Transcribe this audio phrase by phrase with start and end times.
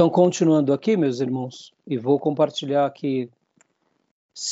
[0.00, 3.30] Então, continuando aqui, meus irmãos, e vou compartilhar aqui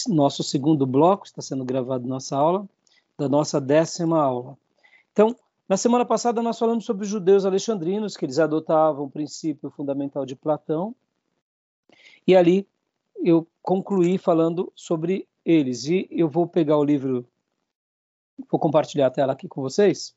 [0.07, 2.69] nosso segundo bloco, está sendo gravado nossa aula,
[3.17, 4.59] da nossa décima aula.
[5.11, 5.34] Então,
[5.66, 10.27] na semana passada nós falamos sobre os judeus alexandrinos, que eles adotavam o princípio fundamental
[10.27, 10.95] de Platão,
[12.27, 12.69] e ali
[13.25, 15.87] eu concluí falando sobre eles.
[15.87, 17.27] E eu vou pegar o livro,
[18.51, 20.15] vou compartilhar a tela aqui com vocês,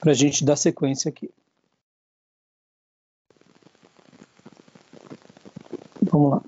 [0.00, 1.30] para a gente dar sequência aqui.
[6.12, 6.42] Vamos lá.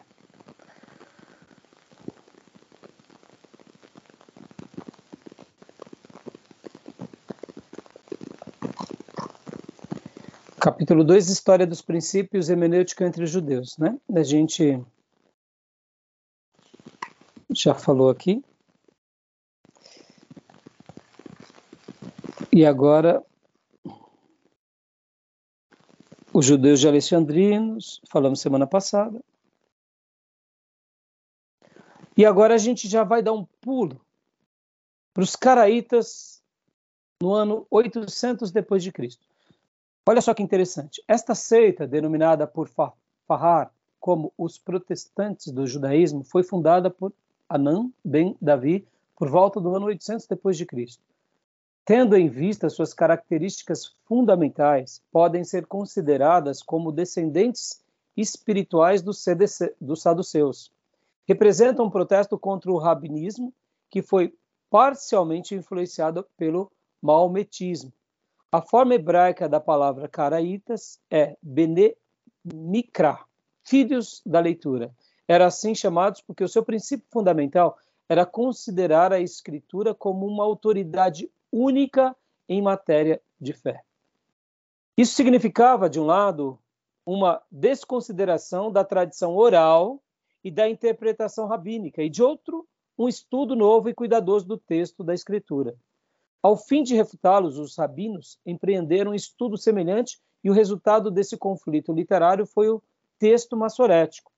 [10.61, 13.99] Capítulo 2, História dos princípios hermenêutica entre os judeus, né?
[14.15, 14.85] A gente
[17.51, 18.45] já falou aqui.
[22.53, 23.25] E agora
[26.35, 29.25] os judeus de alexandrinos, falamos semana passada.
[32.17, 34.01] E agora a gente já vai dar um pulo
[35.13, 36.43] para os caraítas
[37.21, 39.25] no ano 800 depois de Cristo.
[40.07, 41.03] Olha só que interessante.
[41.09, 42.69] Esta seita, denominada por
[43.27, 47.13] Fahar como os protestantes do judaísmo, foi fundada por
[47.49, 51.03] Anã ben Davi por volta do ano 800 depois de Cristo.
[51.85, 57.83] Tendo em vista suas características fundamentais, podem ser consideradas como descendentes
[58.17, 59.25] espirituais dos,
[59.81, 60.71] dos saduceus,
[61.27, 63.53] representa um protesto contra o rabinismo
[63.91, 64.35] que foi
[64.71, 67.93] parcialmente influenciado pelo maometismo.
[68.51, 71.97] A forma hebraica da palavra caraítas é Bene
[72.45, 73.19] Mikra,
[73.65, 74.95] filhos da leitura.
[75.27, 77.77] Eram assim chamados porque o seu princípio fundamental
[78.09, 82.15] era considerar a escritura como uma autoridade única
[82.49, 83.83] em matéria de fé.
[84.97, 86.59] Isso significava, de um lado,
[87.05, 90.01] uma desconsideração da tradição oral
[90.45, 92.69] e da interpretação rabínica, e de outro,
[92.99, 95.75] um estudo novo e cuidadoso do texto da Escritura.
[96.43, 101.91] Ao fim de refutá-los, os rabinos empreenderam um estudo semelhante e o resultado desse conflito
[101.91, 102.83] literário foi o
[103.19, 104.31] texto massorético.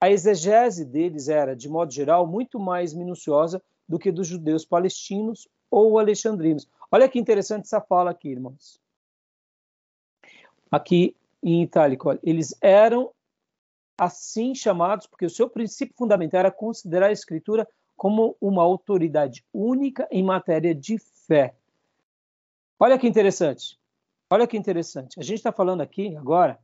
[0.00, 5.46] A exegese deles era, de modo geral, muito mais minuciosa do que dos judeus palestinos
[5.70, 6.68] ou alexandrinos.
[6.90, 8.80] Olha que interessante essa fala aqui, irmãos.
[10.68, 13.12] Aqui em itálico, eles eram
[13.96, 20.08] assim chamados, porque o seu princípio fundamental era considerar a Escritura como uma autoridade única
[20.10, 21.54] em matéria de fé.
[22.78, 23.78] Olha que interessante.
[24.28, 25.20] Olha que interessante.
[25.20, 26.58] A gente está falando aqui agora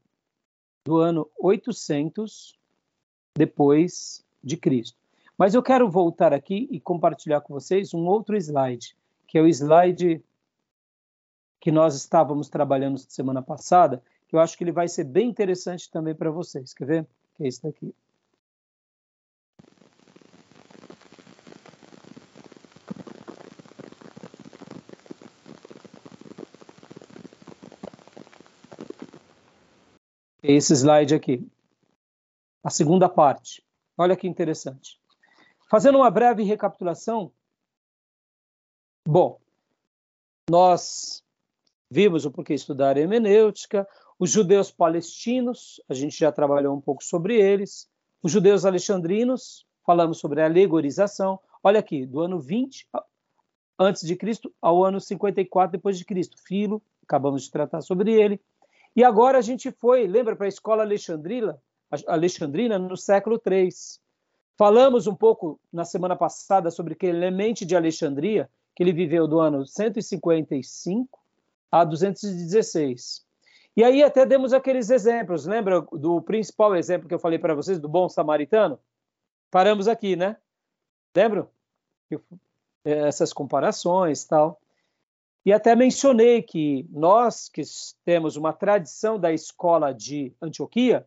[0.85, 2.59] do ano 800
[3.37, 4.99] depois de Cristo.
[5.37, 8.97] Mas eu quero voltar aqui e compartilhar com vocês um outro slide,
[9.29, 10.25] que é o slide
[11.61, 15.91] que nós estávamos trabalhando semana passada, que eu acho que ele vai ser bem interessante
[15.91, 16.75] também para vocês.
[16.75, 17.07] Quer ver?
[17.39, 17.95] Que é daqui.
[30.43, 31.47] É esse slide aqui.
[32.65, 33.65] A segunda parte.
[33.97, 35.01] Olha que interessante.
[35.71, 37.33] Fazendo uma breve recapitulação.
[39.07, 39.41] Bom,
[40.51, 41.23] nós
[41.91, 43.87] vimos o porquê estudar hermenêutica,
[44.19, 47.89] os judeus palestinos, a gente já trabalhou um pouco sobre eles.
[48.23, 51.39] Os judeus alexandrinos, falamos sobre a alegorização.
[51.63, 52.89] Olha aqui, do ano 20
[53.79, 56.37] antes de Cristo ao ano 54 depois de Cristo.
[56.45, 58.41] Filo, acabamos de tratar sobre ele.
[58.97, 61.57] E agora a gente foi, lembra, para a escola alexandrina,
[62.09, 63.69] alexandrina no século III.
[64.57, 69.65] Falamos um pouco na semana passada sobre Clemente de Alexandria, que ele viveu do ano
[69.65, 71.17] 155
[71.71, 73.28] a 216.
[73.79, 77.79] E aí até demos aqueles exemplos, lembra do principal exemplo que eu falei para vocês,
[77.79, 78.77] do bom samaritano?
[79.53, 80.37] Paramos aqui, né?
[81.15, 81.49] Lembram?
[82.85, 84.61] Essas comparações tal.
[85.47, 87.63] E até mencionei que nós que
[88.05, 91.07] temos uma tradição da escola de Antioquia,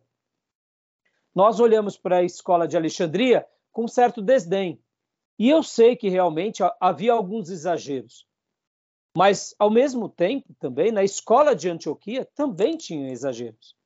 [1.34, 4.82] nós olhamos para a escola de Alexandria com certo desdém.
[5.38, 8.26] E eu sei que realmente havia alguns exageros.
[9.16, 13.76] Mas, ao mesmo tempo, também, na escola de Antioquia, também tinha exageros.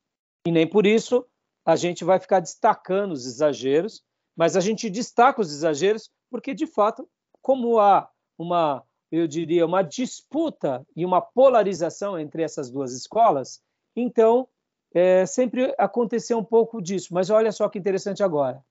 [0.46, 1.26] E nem por isso
[1.64, 4.04] a gente vai ficar destacando os exageros,
[4.36, 7.08] mas a gente destaca os exageros porque, de fato,
[7.42, 8.08] como há
[8.38, 13.60] uma, eu diria, uma disputa e uma polarização entre essas duas escolas,
[13.96, 14.48] então
[14.94, 17.12] é, sempre aconteceu um pouco disso.
[17.12, 18.64] Mas olha só que interessante agora.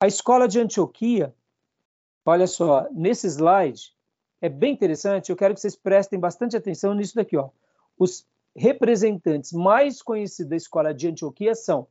[0.00, 1.34] A escola de Antioquia,
[2.24, 3.94] olha só, nesse slide,
[4.40, 7.36] é bem interessante, eu quero que vocês prestem bastante atenção nisso daqui.
[7.36, 7.50] Ó.
[7.98, 11.86] Os representantes mais conhecidos da escola de Antioquia são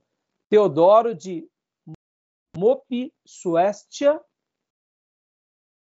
[0.49, 1.47] Teodoro de
[2.55, 4.19] Mopsuestia,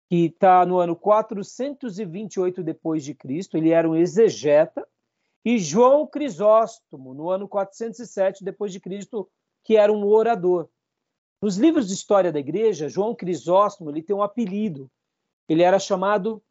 [0.09, 4.87] que está no ano 428 depois de Cristo, ele era um exegeta,
[5.45, 9.29] e João Crisóstomo, no ano 407 depois de Cristo,
[9.63, 10.67] que era um orador.
[11.41, 14.91] Nos livros de história da igreja, João Crisóstomo ele tem um apelido.
[15.47, 16.43] Ele era chamado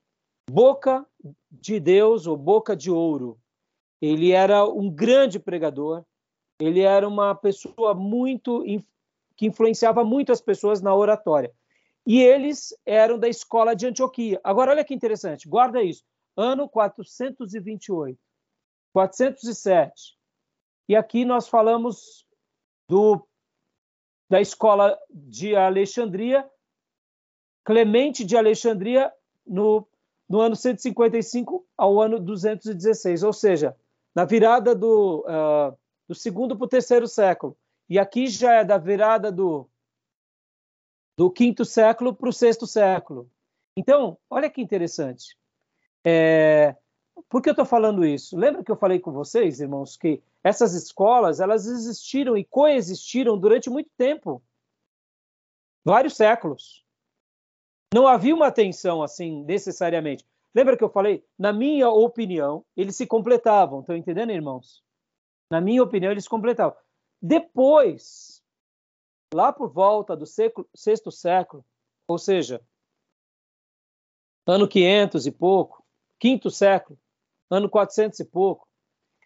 [0.48, 1.06] Boca
[1.50, 3.38] de Deus ou Boca de Ouro.
[4.00, 6.04] Ele era um grande pregador.
[6.58, 8.64] Ele era uma pessoa muito
[9.36, 11.52] que influenciava muito as pessoas na oratória.
[12.06, 14.40] E eles eram da escola de Antioquia.
[14.42, 16.02] Agora, olha que interessante, guarda isso.
[16.36, 18.18] Ano 428,
[18.92, 20.16] 407.
[20.88, 22.26] E aqui nós falamos
[22.88, 23.22] do,
[24.28, 26.48] da escola de Alexandria,
[27.62, 29.12] Clemente de Alexandria,
[29.46, 29.86] no,
[30.28, 33.76] no ano 155 ao ano 216, ou seja,
[34.14, 35.76] na virada do, uh,
[36.06, 37.56] do segundo para o terceiro século.
[37.88, 39.68] E aqui já é da virada do,
[41.16, 43.30] do quinto século para o sexto século.
[43.76, 45.36] Então, olha que interessante.
[46.04, 46.76] É,
[47.28, 48.36] por que eu estou falando isso?
[48.36, 53.70] Lembra que eu falei com vocês, irmãos, que essas escolas elas existiram e coexistiram durante
[53.70, 54.42] muito tempo,
[55.84, 56.84] vários séculos.
[57.92, 60.24] Não havia uma tensão assim necessariamente.
[60.54, 61.24] Lembra que eu falei?
[61.38, 63.80] Na minha opinião, eles se completavam.
[63.80, 64.82] Estão entendendo, irmãos?
[65.50, 66.76] Na minha opinião, eles se completavam.
[67.20, 68.42] Depois,
[69.32, 71.64] lá por volta do século, sexto século,
[72.06, 72.62] ou seja,
[74.46, 75.84] ano 500 e pouco,
[76.18, 76.98] quinto século,
[77.50, 78.68] ano 400 e pouco,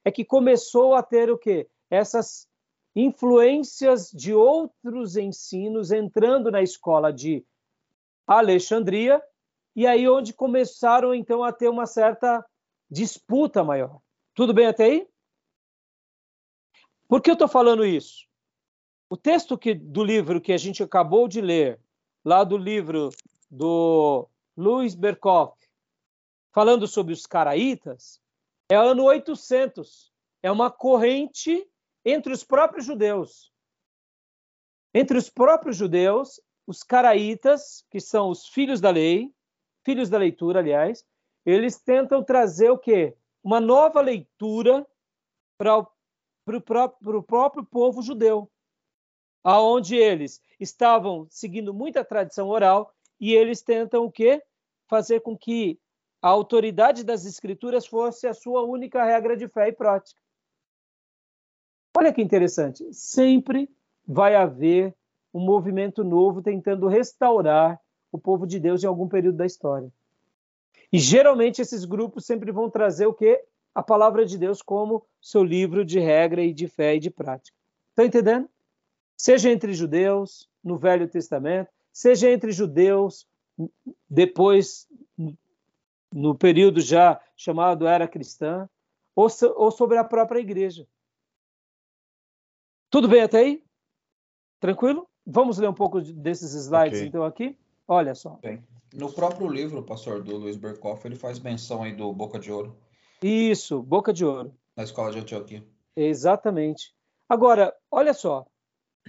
[0.05, 1.69] é que começou a ter o quê?
[1.91, 2.49] Essas
[2.94, 7.44] influências de outros ensinos entrando na escola de
[8.26, 9.22] Alexandria,
[9.74, 12.44] e aí onde começaram então a ter uma certa
[12.90, 14.00] disputa maior.
[14.34, 15.08] Tudo bem até aí?
[17.08, 18.26] Por que eu estou falando isso?
[19.10, 21.78] O texto que, do livro que a gente acabou de ler,
[22.24, 23.10] lá do livro
[23.50, 24.26] do
[24.56, 25.54] Luiz Berkoff,
[26.52, 28.22] falando sobre os caraítas,
[28.70, 30.10] é ano 800.
[30.42, 31.69] É uma corrente
[32.04, 33.52] entre os próprios judeus.
[34.94, 39.32] Entre os próprios judeus, os caraítas, que são os filhos da lei,
[39.85, 41.05] filhos da leitura, aliás,
[41.44, 43.17] eles tentam trazer o quê?
[43.43, 44.87] Uma nova leitura
[45.59, 48.50] para o próprio, próprio povo judeu
[49.43, 54.43] aonde eles estavam seguindo muita tradição oral e eles tentam o quê?
[54.88, 55.81] Fazer com que
[56.20, 60.20] a autoridade das escrituras fosse a sua única regra de fé e prática.
[61.97, 63.69] Olha que interessante, sempre
[64.06, 64.94] vai haver
[65.32, 67.81] um movimento novo tentando restaurar
[68.11, 69.90] o povo de Deus em algum período da história.
[70.93, 73.43] E geralmente esses grupos sempre vão trazer o quê?
[73.75, 77.56] A palavra de Deus como seu livro de regra e de fé e de prática.
[77.90, 78.49] Estão entendendo?
[79.23, 83.25] seja entre judeus no Velho Testamento, seja entre judeus
[84.11, 84.88] depois
[86.12, 88.69] no período já chamado era cristã,
[89.14, 90.88] ou, so, ou sobre a própria igreja.
[92.90, 93.64] Tudo bem até aí?
[94.58, 95.08] Tranquilo?
[95.26, 97.08] Vamos ler um pouco desses slides okay.
[97.08, 97.58] então aqui?
[97.86, 98.38] Olha só.
[98.42, 102.50] Bem, no próprio livro, pastor, do Luiz Berkoff, ele faz menção aí do Boca de
[102.50, 102.76] Ouro.
[103.22, 104.55] Isso, Boca de Ouro.
[104.76, 105.64] Na escola de Antioquia.
[105.96, 106.94] Exatamente.
[107.29, 108.46] Agora, olha só,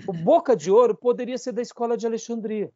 [0.07, 2.71] o Boca de Ouro poderia ser da escola de Alexandria.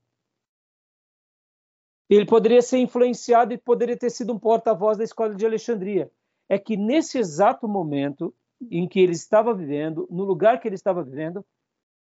[2.09, 6.09] Ele poderia ser influenciado e poderia ter sido um porta-voz da escola de Alexandria.
[6.49, 8.33] É que nesse exato momento
[8.71, 11.45] em que ele estava vivendo, no lugar que ele estava vivendo,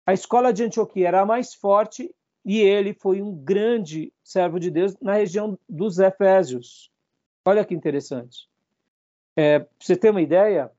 [0.04, 4.70] a escola de Antioquia era a mais forte e ele foi um grande servo de
[4.70, 6.90] Deus na região dos Efésios.
[7.44, 8.48] Olha que interessante.
[9.36, 10.70] É, para você ter uma ideia,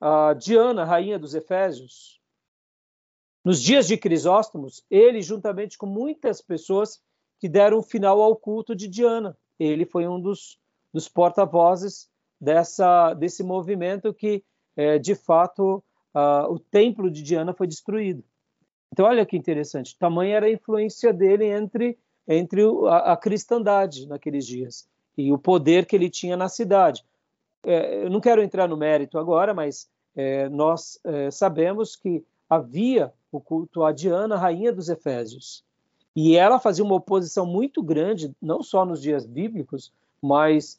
[0.00, 2.20] a Diana, rainha dos Efésios,
[3.44, 7.00] nos dias de Crisóstomos, ele, juntamente com muitas pessoas
[7.38, 10.58] que deram final ao culto de Diana, ele foi um dos,
[10.92, 12.08] dos porta-vozes
[12.40, 14.44] dessa desse movimento que,
[14.76, 15.82] é, de fato,
[16.48, 18.24] o templo de Diana foi destruído.
[18.92, 19.96] Então, olha que interessante.
[19.96, 25.86] Tamanha era a influência dele entre, entre a, a cristandade naqueles dias e o poder
[25.86, 27.04] que ele tinha na cidade.
[27.64, 33.12] É, eu não quero entrar no mérito agora, mas é, nós é, sabemos que havia
[33.30, 35.64] o culto a Diana, rainha dos Efésios.
[36.14, 40.78] E ela fazia uma oposição muito grande, não só nos dias bíblicos, mas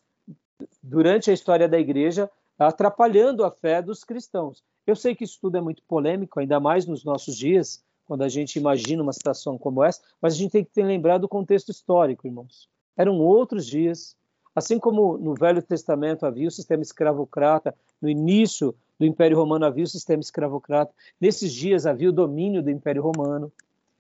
[0.84, 2.30] durante a história da igreja,
[2.60, 4.64] atrapalhando a fé dos cristãos.
[4.86, 8.30] Eu sei que isso tudo é muito polêmico, ainda mais nos nossos dias, quando a
[8.30, 12.28] gente imagina uma situação como essa, mas a gente tem que lembrar do contexto histórico,
[12.28, 12.70] irmãos.
[12.96, 14.16] Eram outros dias,
[14.56, 19.84] Assim como no Velho Testamento havia o sistema escravocrata, no início do Império Romano havia
[19.84, 23.52] o sistema escravocrata, nesses dias havia o domínio do Império Romano.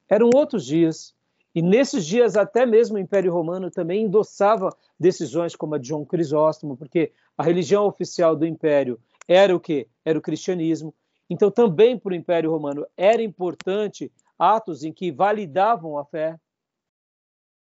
[0.08, 1.16] Eram outros dias.
[1.56, 6.06] E nesses dias, até mesmo o Império Romano também endossava decisões como a de João
[6.06, 9.88] Crisóstomo, porque a religião oficial do Império era o quê?
[10.06, 10.94] Era o cristianismo.
[11.34, 16.40] Então, também para o Império Romano era importante atos em que validavam a fé.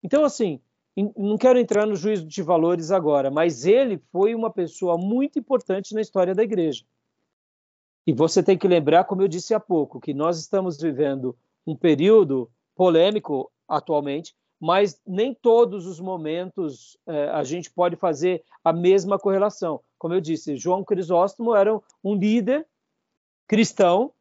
[0.02, 0.62] Então, assim,
[1.18, 5.94] não quero entrar no juízo de valores agora, mas ele foi uma pessoa muito importante
[5.94, 6.86] na história da igreja.
[8.06, 11.76] E você tem que lembrar, como eu disse há pouco, que nós estamos vivendo um
[11.76, 19.20] período polêmico atualmente, mas nem todos os momentos eh, a gente pode fazer a mesma
[19.20, 19.82] correlação.
[20.00, 22.66] Como eu disse, João Crisóstomo era um líder
[23.48, 24.12] cristão,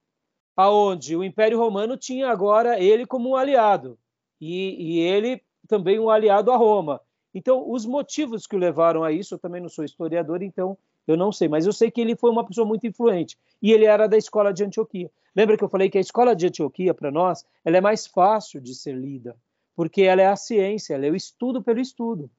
[0.56, 3.99] aonde o Império Romano tinha agora ele como um aliado
[4.40, 7.00] e, e ele também um aliado a Roma.
[7.35, 11.16] Então, os motivos que o levaram a isso, eu também não sou historiador, então eu
[11.16, 14.09] não sei, mas eu sei que ele foi uma pessoa muito influente e ele era
[14.09, 15.11] da escola de Antioquia.
[15.35, 18.61] Lembra que eu falei que a escola de Antioquia, para nós, ela é mais fácil
[18.61, 19.37] de ser lida,
[19.75, 22.30] porque ela é a ciência, ela é o estudo pelo estudo.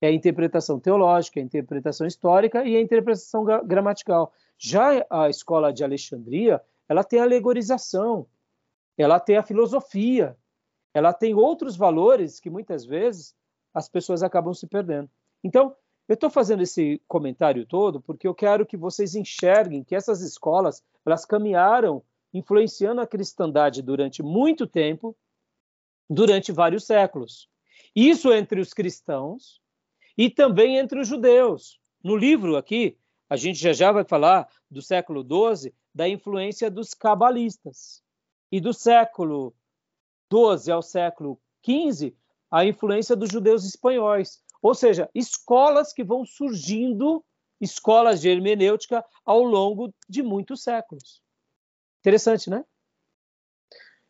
[0.00, 4.32] É a interpretação teológica, a interpretação histórica e a interpretação gramatical.
[4.56, 8.26] Já a escola de Alexandria, ela tem a alegorização,
[8.96, 10.36] ela tem a filosofia,
[10.94, 13.34] ela tem outros valores que muitas vezes
[13.74, 15.10] as pessoas acabam se perdendo.
[15.42, 15.74] Então,
[16.08, 20.82] eu estou fazendo esse comentário todo porque eu quero que vocês enxerguem que essas escolas
[21.04, 22.02] elas caminharam
[22.32, 25.16] influenciando a cristandade durante muito tempo,
[26.08, 27.48] durante vários séculos.
[27.94, 29.57] Isso entre os cristãos
[30.18, 31.80] e também entre os judeus.
[32.02, 32.98] No livro aqui,
[33.30, 38.02] a gente já já vai falar do século XII, da influência dos cabalistas.
[38.50, 39.54] E do século
[40.32, 42.16] XII ao século XV,
[42.50, 44.42] a influência dos judeus espanhóis.
[44.60, 47.24] Ou seja, escolas que vão surgindo,
[47.60, 51.22] escolas de hermenêutica, ao longo de muitos séculos.
[52.00, 52.64] Interessante, né?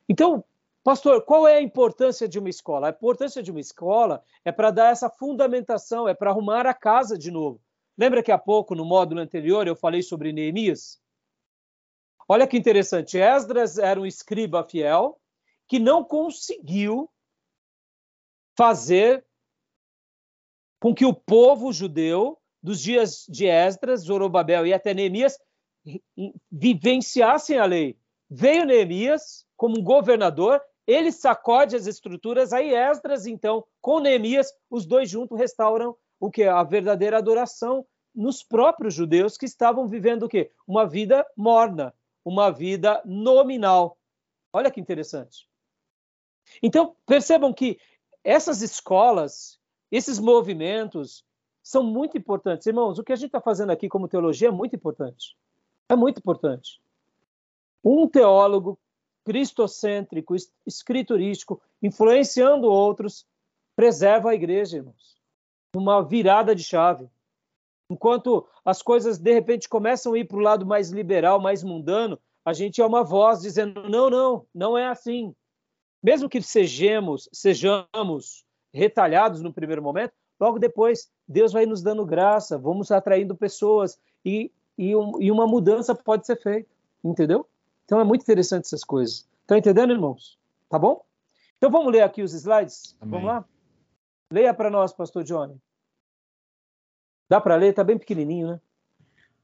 [0.09, 0.43] Então,
[0.89, 2.87] pastor, qual é a importância de uma escola?
[2.87, 7.19] A importância de uma escola é para dar essa fundamentação, é para arrumar a casa
[7.19, 7.61] de novo.
[7.99, 10.99] Lembra que há pouco, no módulo anterior, eu falei sobre Neemias?
[12.27, 13.19] Olha que interessante.
[13.19, 15.21] Esdras era um escriba fiel
[15.69, 17.11] que não conseguiu
[18.57, 19.23] fazer
[20.81, 25.39] com que o povo judeu, dos dias de Esdras, Zorobabel e até Neemias,
[26.51, 27.99] vivenciassem a lei.
[28.31, 34.87] Veio Neemias como um governador, ele sacode as estruturas, aí Esdras, então, com Neemias, os
[34.87, 36.45] dois juntos restauram o que?
[36.45, 40.51] A verdadeira adoração nos próprios judeus que estavam vivendo o quê?
[40.67, 43.99] Uma vida morna, uma vida nominal.
[44.51, 45.47] Olha que interessante.
[46.63, 47.79] Então, percebam que
[48.25, 49.61] essas escolas,
[49.93, 51.23] esses movimentos
[51.63, 52.67] são muito importantes.
[52.67, 55.37] Irmãos, o que a gente está fazendo aqui como teologia é muito importante.
[55.87, 56.81] É muito importante.
[57.85, 58.79] Um teólogo
[59.29, 60.35] cristocêntrico,
[60.67, 63.27] escriturístico, influenciando outros,
[63.77, 65.19] preserva a igreja, irmãos
[65.77, 67.09] uma virada de chave.
[67.91, 72.19] Enquanto as coisas de repente começam a ir para o lado mais liberal, mais mundano,
[72.45, 75.35] a gente é uma voz dizendo: não, não, não é assim.
[76.03, 82.59] Mesmo que sejamos, sejamos retalhados no primeiro momento, logo depois Deus vai nos dando graça,
[82.59, 86.69] vamos atraindo pessoas e, e, um, e uma mudança pode ser feita,
[87.03, 87.47] entendeu?
[87.89, 89.27] Então é muito interessante essas coisas.
[89.41, 90.39] Estão entendendo, irmãos?
[90.69, 91.03] Tá bom?
[91.57, 92.95] Então vamos ler aqui os slides?
[93.01, 93.13] Amém.
[93.13, 93.49] Vamos lá?
[94.31, 95.59] Leia para nós, pastor Johnny.
[97.31, 97.71] Dá para ler?
[97.71, 98.61] Está bem pequenininho, né?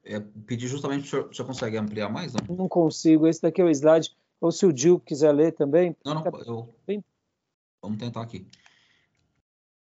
[0.04, 2.34] É, pedi justamente para o senhor consegue ampliar mais?
[2.34, 2.54] Não?
[2.54, 3.26] não consigo.
[3.26, 4.14] Esse daqui é o slide.
[4.42, 5.96] Ou se o Gil quiser ler também.
[6.04, 6.24] Não, não.
[6.46, 6.74] Eu...
[6.86, 7.02] Bem...
[7.80, 8.46] Vamos tentar aqui.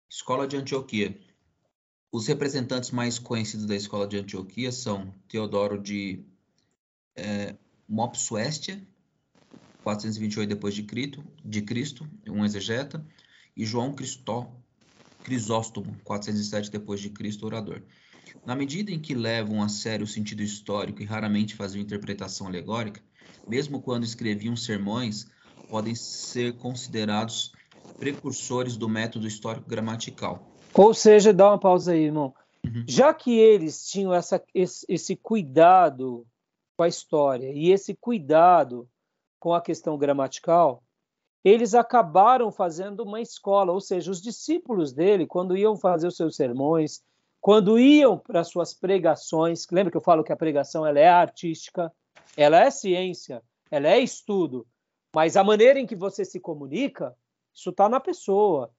[0.07, 1.19] Escola de Antioquia.
[2.11, 6.23] Os representantes mais conhecidos da Escola de Antioquia são Teodoro de
[7.15, 7.55] é,
[7.93, 8.81] Mopsuestia,
[9.83, 13.05] 428 depois de Cristo, de Cristo, um exegeta,
[13.55, 14.51] e João Cristó,
[15.23, 17.83] Crisóstomo, 407 depois de Cristo, orador.
[18.43, 22.99] Na medida em que levam a sério o sentido histórico e raramente faziam interpretação alegórica,
[23.47, 25.27] mesmo quando escreviam sermões,
[25.69, 27.53] podem ser considerados
[27.99, 30.51] precursores do método histórico gramatical.
[30.73, 32.33] Ou seja, dá uma pausa aí, irmão.
[32.65, 32.85] Uhum.
[32.87, 36.25] Já que eles tinham essa, esse, esse cuidado
[36.75, 38.87] com a história e esse cuidado
[39.39, 40.83] com a questão gramatical,
[41.43, 46.35] eles acabaram fazendo uma escola, ou seja, os discípulos dele, quando iam fazer os seus
[46.35, 47.01] sermões,
[47.41, 51.91] quando iam para suas pregações, lembra que eu falo que a pregação ela é artística,
[52.37, 54.65] ela é ciência, ela é estudo,
[55.13, 57.13] mas a maneira em que você se comunica,
[57.53, 58.71] isso está na pessoa.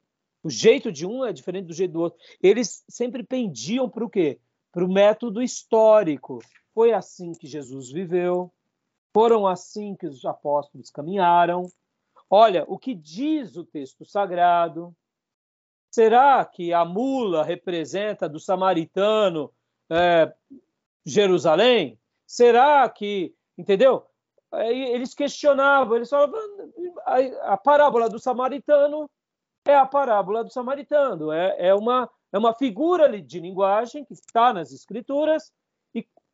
[0.43, 2.19] O jeito de um é diferente do jeito do outro.
[2.43, 4.41] Eles sempre pendiam para o quê?
[4.73, 6.41] Para o método histórico.
[6.75, 8.53] Foi assim que Jesus viveu,
[9.13, 11.69] foram assim que os apóstolos caminharam.
[12.29, 14.95] Olha, o que diz o texto sagrado?
[15.91, 19.53] Será que a mula representa do samaritano
[19.89, 20.35] é,
[21.07, 21.97] Jerusalém?
[22.27, 24.05] Será que, entendeu?
[24.53, 26.41] Eles questionavam, eles falavam,
[27.43, 29.09] a, parábola do samaritano
[29.67, 34.53] é a parábola do samaritano, é, é, uma, é uma figura de linguagem que está
[34.53, 35.53] nas escrituras,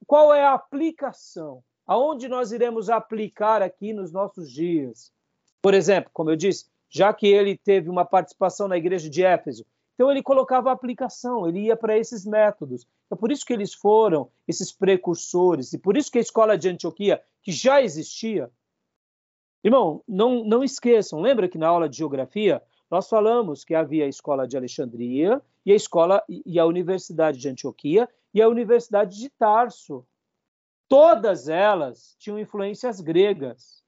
[0.07, 1.63] qual é a aplicação?
[1.87, 5.13] Aonde nós iremos aplicar aqui nos nossos dias?
[5.61, 9.65] Por exemplo, como eu disse, já que ele teve uma participação na igreja de Éfeso.
[9.95, 12.87] Então ele colocava a aplicação, ele ia para esses métodos.
[13.11, 16.69] É por isso que eles foram esses precursores, e por isso que a escola de
[16.69, 18.51] Antioquia, que já existia.
[19.63, 24.09] Irmão, não, não esqueçam, lembra que na aula de geografia nós falamos que havia a
[24.09, 29.29] escola de Alexandria e a escola e a Universidade de Antioquia e a Universidade de
[29.31, 30.07] Tarso.
[30.89, 33.81] Todas elas tinham influências gregas.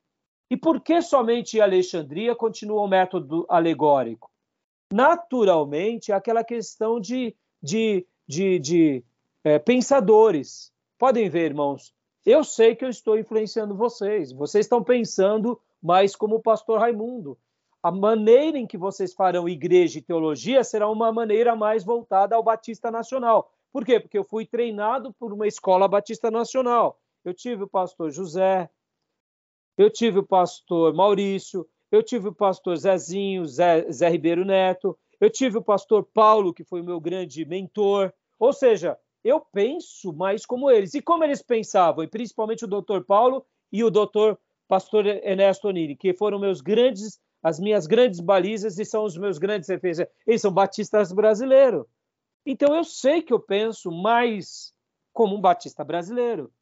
[0.50, 4.30] E por que somente Alexandria continua o método alegórico?
[4.92, 9.04] Naturalmente, aquela questão de, de, de, de
[9.42, 10.72] é, pensadores.
[10.98, 11.94] Podem ver, irmãos,
[12.24, 14.32] eu sei que eu estou influenciando vocês.
[14.32, 17.36] Vocês estão pensando mais como o pastor Raimundo.
[17.82, 22.42] A maneira em que vocês farão igreja e teologia será uma maneira mais voltada ao
[22.42, 23.51] Batista Nacional.
[23.72, 23.98] Por quê?
[23.98, 27.00] Porque eu fui treinado por uma escola Batista Nacional.
[27.24, 28.68] Eu tive o pastor José,
[29.78, 35.30] eu tive o pastor Maurício, eu tive o pastor Zezinho, Zé, Zé Ribeiro Neto, eu
[35.30, 38.12] tive o pastor Paulo, que foi o meu grande mentor.
[38.38, 40.94] Ou seja, eu penso mais como eles.
[40.94, 45.96] E como eles pensavam, e principalmente o doutor Paulo e o doutor pastor Ernesto Onini,
[45.96, 50.08] que foram meus grandes, as minhas grandes balizas e são os meus grandes referências.
[50.26, 51.84] Eles são batistas brasileiros.
[52.44, 54.74] Então eu sei que eu penso mais
[55.12, 56.52] como um batista brasileiro.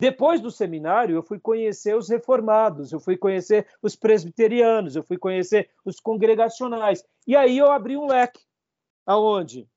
[0.00, 5.18] Depois do seminário, eu fui conhecer os reformados, eu fui conhecer os presbiterianos, eu fui
[5.18, 7.04] conhecer os congregacionais.
[7.26, 8.40] E aí eu abri um leque.
[9.04, 9.68] Aonde?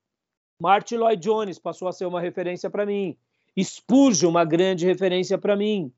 [0.60, 3.18] Martin Lloyd Jones passou a ser uma referência para mim.
[3.60, 5.92] Spurgeon, uma grande referência para mim.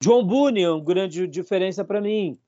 [0.00, 2.38] John Bunyan, uma grande diferença para mim.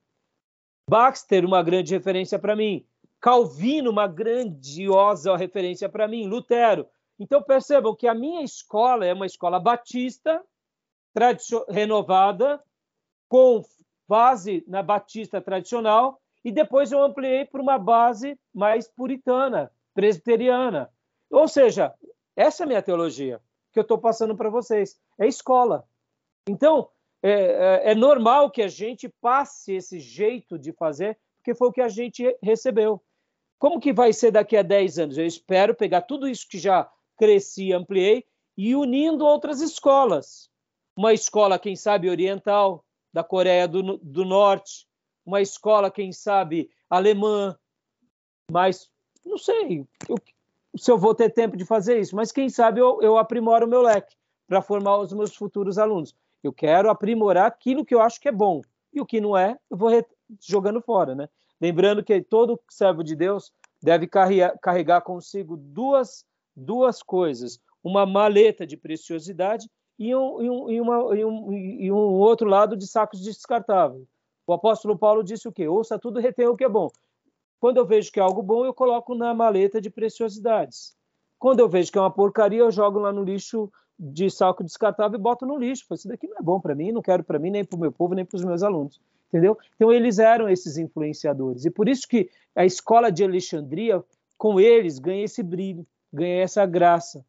[0.88, 2.86] Baxter, uma grande referência para mim.
[3.20, 6.26] Calvino, uma grandiosa referência para mim.
[6.26, 6.86] Lutero.
[7.18, 10.42] Então percebam que a minha escola é uma escola batista,
[11.68, 12.62] renovada,
[13.28, 13.62] com
[14.08, 20.90] base na batista tradicional, e depois eu ampliei para uma base mais puritana, presbiteriana.
[21.30, 21.92] Ou seja,
[22.36, 23.40] essa é a minha teologia
[23.72, 24.98] que eu estou passando para vocês.
[25.18, 25.84] É escola.
[26.48, 26.88] Então,
[27.22, 31.72] é, é, é, normal que a gente passe esse jeito de fazer, porque foi o
[31.72, 33.02] que a gente recebeu.
[33.58, 35.18] Como que vai ser daqui a 10 anos?
[35.18, 38.24] Eu espero pegar tudo isso que já cresci, ampliei,
[38.56, 40.48] e unindo outras escolas
[40.98, 44.84] uma escola, quem sabe, oriental, da Coreia do, do Norte,
[45.24, 47.56] uma escola, quem sabe, alemã,
[48.50, 48.90] mas
[49.24, 50.16] não sei eu,
[50.76, 53.68] se eu vou ter tempo de fazer isso, mas quem sabe eu, eu aprimoro o
[53.68, 54.16] meu leque
[54.48, 56.16] para formar os meus futuros alunos.
[56.42, 58.60] Eu quero aprimorar aquilo que eu acho que é bom,
[58.92, 59.90] e o que não é, eu vou
[60.40, 61.28] jogando fora, né?
[61.60, 68.76] Lembrando que todo servo de Deus deve carregar, consigo duas, duas coisas: uma maleta de
[68.76, 69.68] preciosidade
[69.98, 74.06] e um, e um, e uma, e um, e um outro lado de sacos descartáveis.
[74.46, 75.68] O apóstolo Paulo disse o quê?
[75.68, 76.88] Ouça tudo retenha o que é bom.
[77.60, 80.96] Quando eu vejo que é algo bom, eu coloco na maleta de preciosidades.
[81.38, 85.18] Quando eu vejo que é uma porcaria, eu jogo lá no lixo de saco descartável
[85.18, 85.84] e boto no lixo.
[85.92, 87.92] Isso daqui não é bom para mim, não quero para mim, nem para o meu
[87.92, 89.00] povo, nem para os meus alunos.
[89.28, 89.56] Entendeu?
[89.76, 91.64] Então, eles eram esses influenciadores.
[91.64, 94.02] E por isso que a escola de Alexandria,
[94.36, 97.24] com eles, ganha esse brilho, ganha essa graça.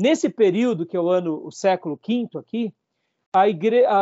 [0.00, 2.74] Nesse período, que é o ano, o século V aqui,
[3.34, 3.84] a igre...
[3.86, 3.96] a,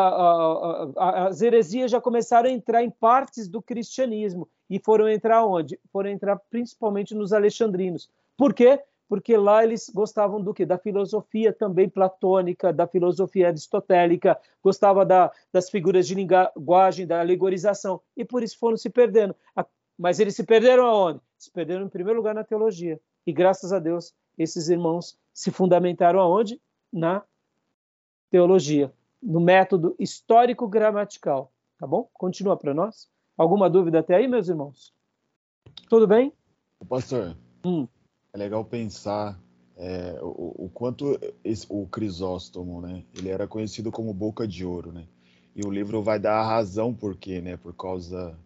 [0.97, 5.79] a, as heresias já começaram a entrar em partes do cristianismo e foram entrar onde?
[5.93, 8.09] Foram entrar principalmente nos alexandrinos.
[8.37, 8.81] Por quê?
[9.09, 10.65] Porque lá eles gostavam do quê?
[10.65, 18.01] Da filosofia também platônica, da filosofia aristotélica, gostava da, das figuras de linguagem, da alegorização,
[18.17, 19.35] e por isso foram se perdendo.
[19.99, 21.21] Mas eles se perderam aonde?
[21.39, 23.01] Se perderam em primeiro lugar na teologia.
[23.27, 26.61] E graças a Deus, esses irmãos se fundamentaram aonde?
[26.93, 27.23] Na
[28.31, 31.53] teologia, no método histórico-gramatical.
[31.79, 32.09] Tá bom?
[32.13, 33.09] Continua para nós.
[33.37, 34.93] Alguma dúvida até aí, meus irmãos?
[35.89, 36.33] Tudo bem?
[36.89, 37.87] Pastor, hum.
[38.35, 39.41] É legal pensar
[39.77, 43.05] é, o, o, quanto esse, o Crisóstomo, né?
[43.17, 45.07] Ele era conhecido como Boca de Ouro, né?
[45.55, 47.57] E o livro vai dar a razão por quê, né?
[47.57, 48.37] Por causa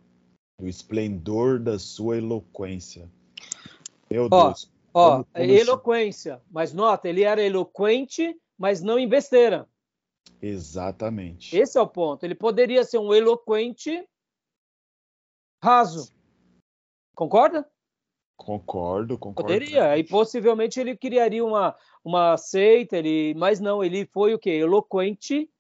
[0.61, 3.11] do esplendor da sua eloquência.
[4.11, 4.71] Meu Deus.
[4.93, 6.35] Ó, como, como eloquência.
[6.35, 6.45] Assim?
[6.51, 9.67] Mas nota, ele era eloquente, mas não em besteira.
[10.43, 11.57] Exatamente.
[11.57, 12.25] Esse é o ponto.
[12.25, 14.07] Ele poderia ser um eloquente
[15.63, 16.13] raso.
[17.15, 17.67] Concorda?
[18.39, 19.53] Concordo, concordo.
[19.53, 19.99] Poderia.
[19.99, 21.75] E possivelmente ele criaria uma,
[22.05, 23.35] uma seita, ele...
[23.35, 24.51] mas não, ele foi o quê?
[24.51, 25.51] Eloquente,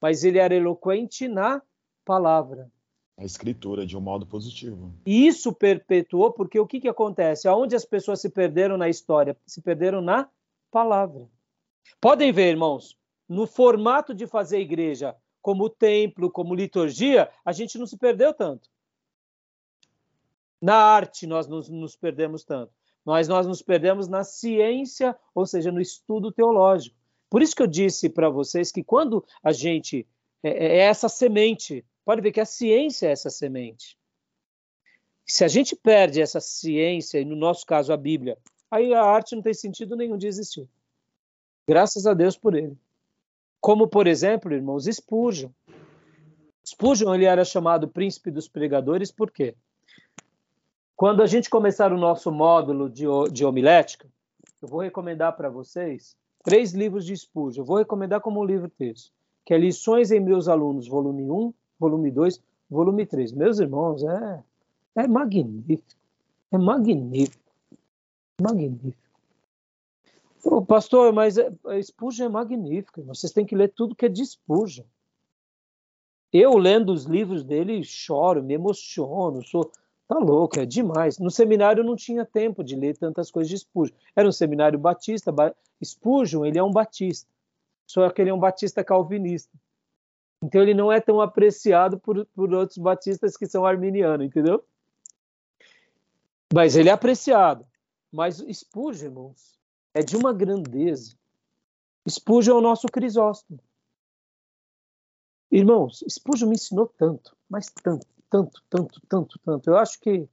[0.00, 1.62] mas ele era eloquente na
[2.04, 2.70] palavra.
[3.18, 4.92] A escritura, de um modo positivo.
[5.06, 7.48] E isso perpetuou, porque o que, que acontece?
[7.48, 9.34] Aonde as pessoas se perderam na história?
[9.46, 10.28] Se perderam na
[10.70, 11.26] palavra.
[11.98, 12.94] Podem ver, irmãos,
[13.26, 18.68] no formato de fazer igreja, como templo, como liturgia, a gente não se perdeu tanto.
[20.60, 22.72] Na arte nós nos, nos perdemos tanto,
[23.04, 26.96] mas nós nos perdemos na ciência, ou seja, no estudo teológico.
[27.28, 30.06] Por isso que eu disse para vocês que quando a gente
[30.42, 33.96] é, é, é essa semente, pode ver que a ciência é essa semente.
[35.24, 38.38] Se a gente perde essa ciência, e no nosso caso a Bíblia,
[38.70, 40.68] aí a arte não tem sentido nenhum de existir.
[41.66, 42.78] Graças a Deus por ele.
[43.60, 45.50] Como, por exemplo, irmãos, Spurgeon.
[46.64, 49.56] Spurgeon ele era chamado príncipe dos pregadores, por quê?
[50.96, 54.08] Quando a gente começar o nosso módulo de, de homilética,
[54.62, 57.60] eu vou recomendar para vocês três livros de Spurgeon.
[57.60, 59.12] Eu vou recomendar como livro texto,
[59.44, 63.32] que é Lições em Meus Alunos, volume 1, volume 2, volume 3.
[63.32, 64.42] Meus irmãos, é,
[64.96, 65.84] é magnífico.
[66.50, 67.44] É magnífico.
[68.40, 68.96] Magnífico.
[70.42, 73.02] Ô, pastor, mas é, Spurgeon é magnífico.
[73.02, 74.86] Vocês têm que ler tudo que é de Spurgeon.
[76.32, 79.70] Eu, lendo os livros dele, choro, me emociono, sou
[80.08, 81.18] Tá louco, é demais.
[81.18, 83.96] No seminário eu não tinha tempo de ler tantas coisas de Spurgeon.
[84.14, 85.34] Era um seminário batista.
[85.82, 87.28] Spurgeon, ele é um batista.
[87.86, 89.52] Só que ele é um batista calvinista.
[90.42, 94.64] Então ele não é tão apreciado por, por outros batistas que são arminianos, entendeu?
[96.54, 97.66] Mas ele é apreciado.
[98.12, 99.58] Mas Spurgeon, irmãos,
[99.92, 101.16] é de uma grandeza.
[102.08, 103.58] Spurgeon é o nosso Crisóstomo.
[105.50, 109.70] Irmãos, Spurgeon me ensinou tanto, mas tanto tanto, tanto, tanto, tanto.
[109.70, 110.28] Eu acho que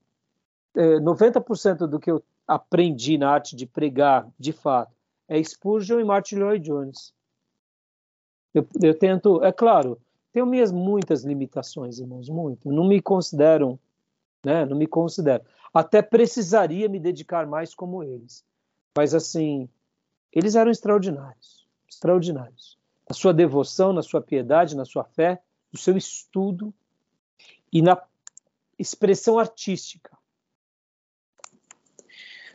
[0.76, 4.94] é, 90% do que eu aprendi na arte de pregar, de fato,
[5.28, 7.14] é Spurgeon e Martin Lloyd Jones.
[8.54, 10.00] Eu, eu tento, é claro,
[10.32, 12.72] tenho minhas muitas limitações, irmãos, muito.
[12.72, 13.80] Não me considero,
[14.44, 14.66] né?
[14.66, 15.44] Não me considero.
[15.74, 18.44] Até precisaria me dedicar mais como eles.
[18.96, 19.70] Mas assim,
[20.32, 22.78] eles eram extraordinários, extraordinários.
[23.10, 26.74] Na sua devoção, na sua piedade, na sua fé, no seu estudo,
[27.74, 28.00] e na
[28.78, 30.16] expressão artística.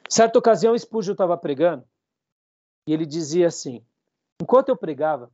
[0.08, 1.84] Certa ocasião, Spurgeon estava pregando
[2.86, 3.82] e ele dizia assim:
[4.40, 5.30] enquanto eu pregava,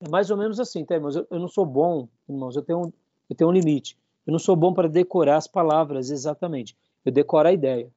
[0.00, 1.14] é mais ou menos assim, tá, irmãos?
[1.14, 2.92] Eu, eu não sou bom, irmãos, eu tenho,
[3.28, 3.96] eu tenho um limite.
[4.26, 6.76] Eu não sou bom para decorar as palavras exatamente.
[7.04, 7.90] Eu decoro a ideia.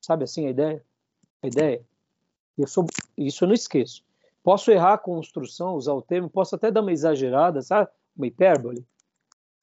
[0.00, 0.82] Sabe assim a ideia?
[1.42, 1.84] A ideia.
[2.56, 2.86] Eu sou,
[3.18, 4.02] isso eu não esqueço.
[4.42, 7.90] Posso errar a construção, usar o termo, posso até dar uma exagerada, sabe?
[8.16, 8.86] Uma hipérbole.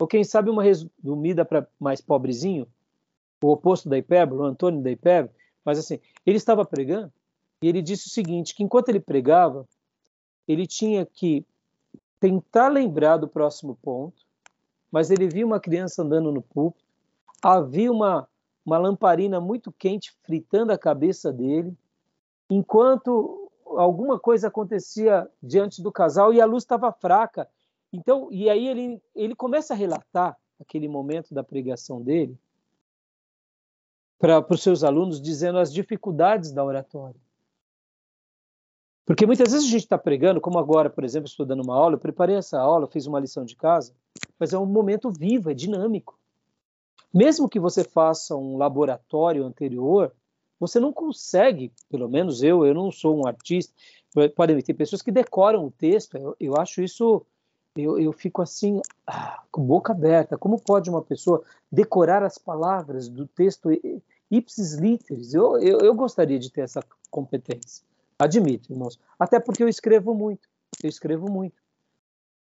[0.03, 2.67] Ou quem sabe uma resumida para mais pobrezinho,
[3.41, 7.09] o oposto da hipérbole, o Antônio da hipérbole, mas assim, ele estava pregando
[7.61, 9.65] e ele disse o seguinte, que enquanto ele pregava,
[10.45, 11.45] ele tinha que
[12.19, 14.25] tentar lembrar do próximo ponto,
[14.91, 16.83] mas ele viu uma criança andando no púlpito,
[17.41, 18.27] havia uma,
[18.65, 21.73] uma lamparina muito quente fritando a cabeça dele,
[22.49, 27.47] enquanto alguma coisa acontecia diante do casal e a luz estava fraca
[27.93, 32.35] então, e aí ele, ele começa a relatar aquele momento da pregação dele
[34.17, 37.19] para os seus alunos, dizendo as dificuldades da oratória.
[39.05, 41.95] Porque muitas vezes a gente está pregando, como agora, por exemplo, estou dando uma aula,
[41.95, 43.93] eu preparei essa aula, fiz uma lição de casa,
[44.39, 46.17] mas é um momento vivo, é dinâmico.
[47.13, 50.11] Mesmo que você faça um laboratório anterior,
[50.57, 53.73] você não consegue, pelo menos eu, eu não sou um artista,
[54.35, 57.25] podem ter pessoas que decoram o texto, eu, eu acho isso
[57.75, 60.37] eu, eu fico assim, ah, com boca aberta.
[60.37, 63.69] Como pode uma pessoa decorar as palavras do texto
[64.29, 65.33] ipsis literis?
[65.33, 67.83] Eu, eu, eu gostaria de ter essa competência.
[68.19, 68.99] Admito, irmãos.
[69.17, 70.47] Até porque eu escrevo muito.
[70.83, 71.55] Eu escrevo muito.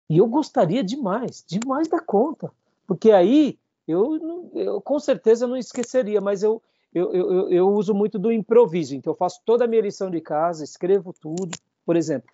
[0.09, 2.51] E eu gostaria demais, demais da conta.
[2.85, 6.61] Porque aí eu, eu com certeza não esqueceria, mas eu,
[6.93, 8.95] eu, eu, eu uso muito do improviso.
[8.95, 11.57] Então eu faço toda a minha lição de casa, escrevo tudo.
[11.85, 12.29] Por exemplo,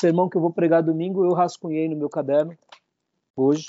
[0.00, 2.56] sermão que eu vou pregar domingo, eu rascunhei no meu caderno,
[3.36, 3.66] hoje.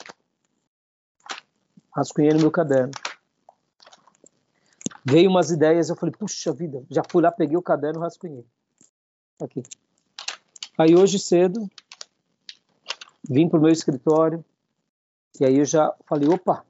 [1.93, 2.91] Rascunhei no meu caderno.
[5.03, 8.45] Veio umas ideias, eu falei, puxa vida, já fui lá, peguei o caderno rascunhei.
[9.41, 9.61] Aqui.
[10.77, 11.69] Aí hoje cedo,
[13.29, 14.45] vim para o meu escritório,
[15.39, 16.65] e aí eu já falei, opa,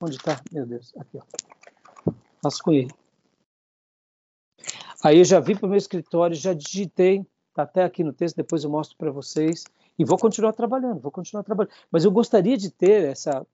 [0.00, 0.40] onde está?
[0.52, 2.12] Meu Deus, aqui, ó.
[2.44, 2.88] Rascunhei.
[5.02, 8.36] Aí eu já vi para o meu escritório, já digitei, tá até aqui no texto,
[8.36, 9.64] depois eu mostro para vocês,
[9.98, 11.72] e vou continuar trabalhando, vou continuar trabalhando.
[11.90, 13.46] Mas eu gostaria de ter essa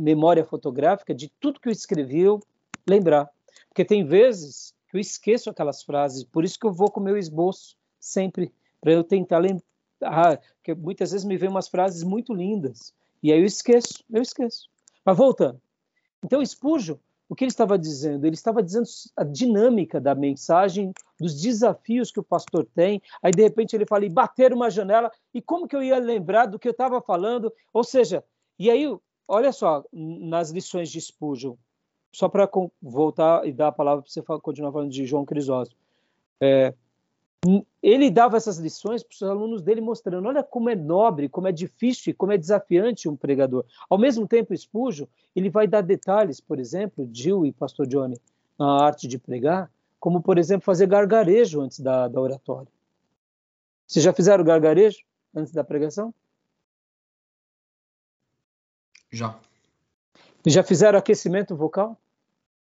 [0.00, 2.40] memória fotográfica de tudo que eu escrevi, eu
[2.88, 3.28] lembrar.
[3.68, 7.02] Porque tem vezes que eu esqueço aquelas frases, por isso que eu vou com o
[7.02, 9.64] meu esboço sempre, para eu tentar lembrar.
[10.02, 14.20] Ah, porque muitas vezes me vem umas frases muito lindas, e aí eu esqueço, eu
[14.20, 14.68] esqueço.
[15.04, 15.60] Mas voltando.
[16.22, 16.96] Então, Spurgeon,
[17.28, 18.26] o que ele estava dizendo?
[18.26, 23.00] Ele estava dizendo a dinâmica da mensagem, dos desafios que o pastor tem.
[23.22, 26.46] Aí, de repente, ele fala, e bater uma janela, e como que eu ia lembrar
[26.46, 27.52] do que eu estava falando?
[27.72, 28.22] Ou seja,
[28.58, 28.86] e aí,
[29.26, 31.54] olha só, nas lições de Spurgeon,
[32.12, 32.48] só para
[32.80, 35.80] voltar e dar a palavra para você continuar falando de João Crisóstomo.
[36.40, 36.74] É,
[37.82, 41.52] ele dava essas lições para os alunos dele, mostrando: olha como é nobre, como é
[41.52, 43.64] difícil e como é desafiante um pregador.
[43.88, 48.18] Ao mesmo tempo, Spurgeon, ele vai dar detalhes, por exemplo, Jill e Pastor Johnny,
[48.58, 52.72] na arte de pregar, como, por exemplo, fazer gargarejo antes da, da oratória.
[53.86, 54.98] Vocês já fizeram gargarejo
[55.34, 56.14] antes da pregação?
[59.10, 59.38] Já.
[60.46, 61.98] Já fizeram aquecimento vocal?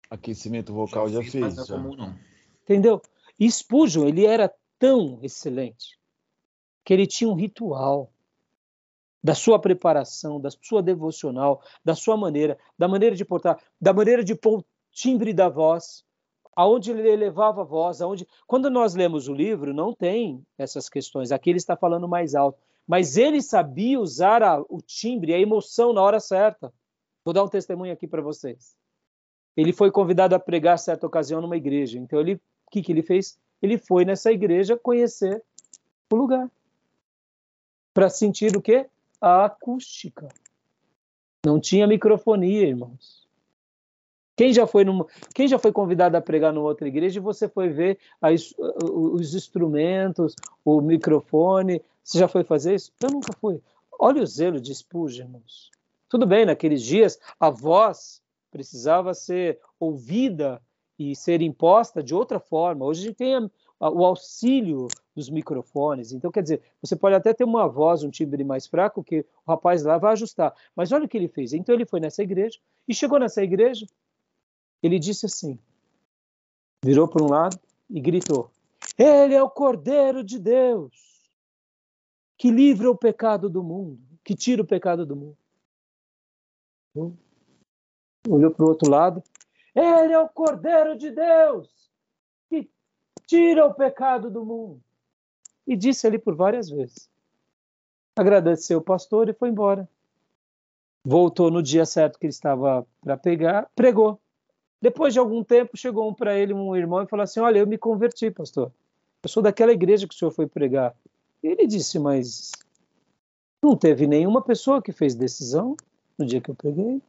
[0.10, 1.41] Aquecimento vocal já, já fiz.
[1.41, 2.15] Mas não é comum, não.
[2.63, 3.01] Entendeu?
[3.39, 6.00] E Spurgeon, ele era tão excelente
[6.84, 8.12] que ele tinha um ritual
[9.24, 14.24] da sua preparação, da sua devocional, da sua maneira, da maneira de portar, da maneira
[14.24, 16.06] de pôr o timbre da voz,
[16.56, 21.32] aonde ele elevava a voz, aonde quando nós lemos o livro não tem essas questões.
[21.32, 25.91] Aqui ele está falando mais alto, mas ele sabia usar a, o timbre, a emoção
[25.91, 26.71] na hora certa.
[27.26, 28.76] Vou dar um testemunho aqui para vocês.
[29.58, 31.98] Ele foi convidado a pregar certa ocasião numa igreja.
[31.98, 33.38] Então ele o que, que ele fez?
[33.62, 35.43] Ele foi nessa igreja conhecer
[36.12, 36.49] o lugar.
[37.93, 38.88] Para sentir o quê?
[39.21, 40.28] A acústica.
[41.45, 43.25] Não tinha microfonia, irmãos.
[44.36, 47.47] Quem já foi numa, quem já foi convidado a pregar numa outra igreja e você
[47.47, 51.82] foi ver as, os instrumentos, o microfone?
[52.04, 52.91] Você já foi fazer isso?
[53.01, 53.62] Eu nunca fui.
[53.97, 55.71] Olha o zelo de Spurgeon, irmãos.
[56.10, 60.62] Tudo bem, naqueles dias a voz precisava ser ouvida
[60.97, 62.86] e ser imposta de outra forma.
[62.86, 66.12] Hoje a gente tem a, a, o auxílio dos microfones.
[66.12, 69.51] Então, quer dizer, você pode até ter uma voz, um timbre mais fraco, que o
[69.51, 70.53] rapaz lá vai ajustar.
[70.75, 71.53] Mas olha o que ele fez.
[71.53, 73.86] Então, ele foi nessa igreja e chegou nessa igreja.
[74.81, 75.60] Ele disse assim:
[76.84, 78.49] virou para um lado e gritou:
[78.97, 81.15] Ele é o Cordeiro de Deus
[82.38, 85.38] que livra o pecado do mundo, que tira o pecado do mundo.
[88.27, 89.23] Olhou para o outro lado
[89.76, 91.70] ele é o Cordeiro de Deus
[92.50, 92.70] que
[93.28, 94.82] tira o pecado do mundo.
[95.68, 97.10] E disse ali por várias vezes.
[98.16, 99.88] Agradeceu o pastor e foi embora.
[101.04, 104.20] Voltou no dia certo que ele estava para pegar, pregou.
[104.82, 107.68] Depois de algum tempo, chegou um para ele, um irmão, e falou assim: Olha, eu
[107.68, 108.72] me converti, pastor.
[109.22, 110.96] Eu sou daquela igreja que o senhor foi pregar.
[111.44, 112.52] E ele disse: Mas
[113.62, 115.76] não teve nenhuma pessoa que fez decisão
[116.18, 117.02] no dia que eu preguei?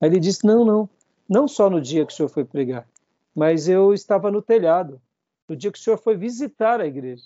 [0.00, 0.88] Aí ele disse: Não, não
[1.30, 2.88] não só no dia que o senhor foi pregar,
[3.32, 5.00] mas eu estava no telhado,
[5.48, 7.24] no dia que o senhor foi visitar a igreja.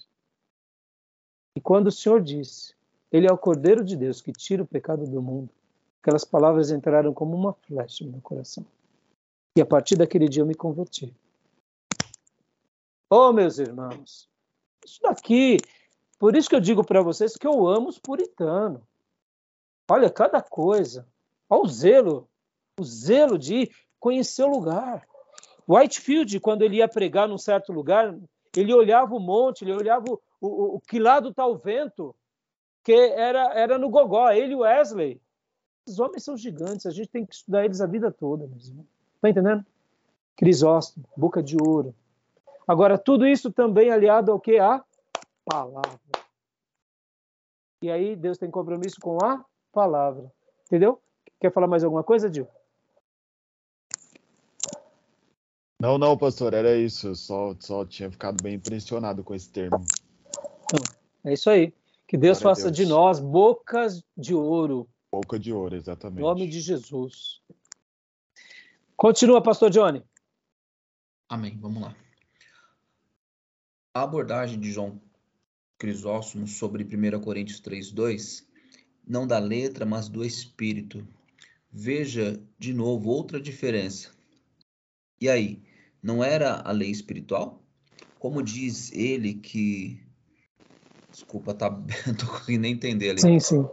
[1.57, 2.75] E quando o senhor disse,
[3.11, 5.49] ele é o Cordeiro de Deus que tira o pecado do mundo,
[6.03, 8.67] aquelas palavras entraram como uma flecha no meu coração.
[9.57, 11.15] E a partir daquele dia eu me converti.
[13.09, 14.29] Oh, meus irmãos,
[14.85, 15.57] isso daqui,
[16.19, 18.83] por isso que eu digo para vocês que eu amo os puritanos.
[19.91, 21.07] Olha, cada coisa.
[21.49, 22.29] Olha o zelo,
[22.79, 23.71] o zelo de
[24.05, 25.09] conhecer o lugar.
[25.67, 28.15] Whitefield, quando ele ia pregar num certo lugar,
[28.55, 32.15] ele olhava o monte, ele olhava o, o, o que lado está o vento,
[32.83, 35.19] que era, era no Gogó, ele e Wesley.
[35.87, 38.47] Esses homens são gigantes, a gente tem que estudar eles a vida toda.
[38.47, 38.87] Mesmo.
[39.23, 39.65] Tá entendendo?
[40.37, 41.95] Crisóstomo, boca de ouro.
[42.69, 44.59] Agora, tudo isso também aliado ao que?
[44.59, 44.85] A
[45.47, 45.99] palavra.
[47.81, 50.31] E aí, Deus tem compromisso com a palavra.
[50.67, 51.01] Entendeu?
[51.41, 52.47] Quer falar mais alguma coisa, Dil?
[55.85, 57.15] Não, não, pastor, era isso.
[57.15, 59.85] só, só tinha ficado bem impressionado com esse termo.
[60.65, 60.83] Então,
[61.27, 61.75] é isso aí.
[62.09, 62.77] Que Deus Glória faça Deus.
[62.79, 64.89] de nós bocas de ouro.
[65.13, 66.21] Boca de ouro, exatamente.
[66.21, 67.43] Em nome de Jesus.
[68.97, 70.03] Continua, pastor Johnny.
[71.29, 71.59] Amém.
[71.61, 71.95] Vamos lá.
[73.93, 74.99] A abordagem de João
[75.77, 78.47] Crisóstomo sobre 1 Coríntios 3:2
[79.07, 81.07] não da letra, mas do espírito.
[81.71, 84.11] Veja de novo outra diferença.
[85.21, 85.63] E aí,
[86.05, 87.65] não era a lei espiritual?
[88.19, 89.99] Como diz ele que.
[91.11, 91.71] Desculpa, tá...
[92.19, 93.21] tô conseguindo entender ali.
[93.23, 93.67] Sim, sim.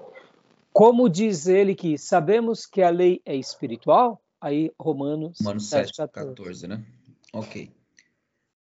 [0.72, 4.24] Como diz ele que sabemos que a lei é espiritual?
[4.39, 6.30] Aí, Romanos, Romanos 7, 7 14.
[6.30, 6.86] 14, né?
[7.34, 7.70] Ok.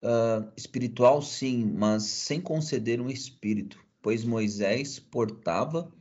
[0.04, 5.91] Uh, espiritual, sim, mas sem conceder um espírito, pois Moisés portava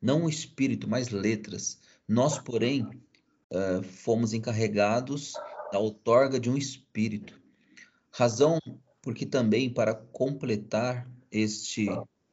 [0.00, 1.80] não um espírito, mas letras.
[2.06, 2.82] Nós, porém,
[3.50, 5.34] uh, fomos encarregados
[5.72, 7.40] da outorga de um espírito.
[8.12, 8.58] Razão
[9.00, 11.88] porque também para completar este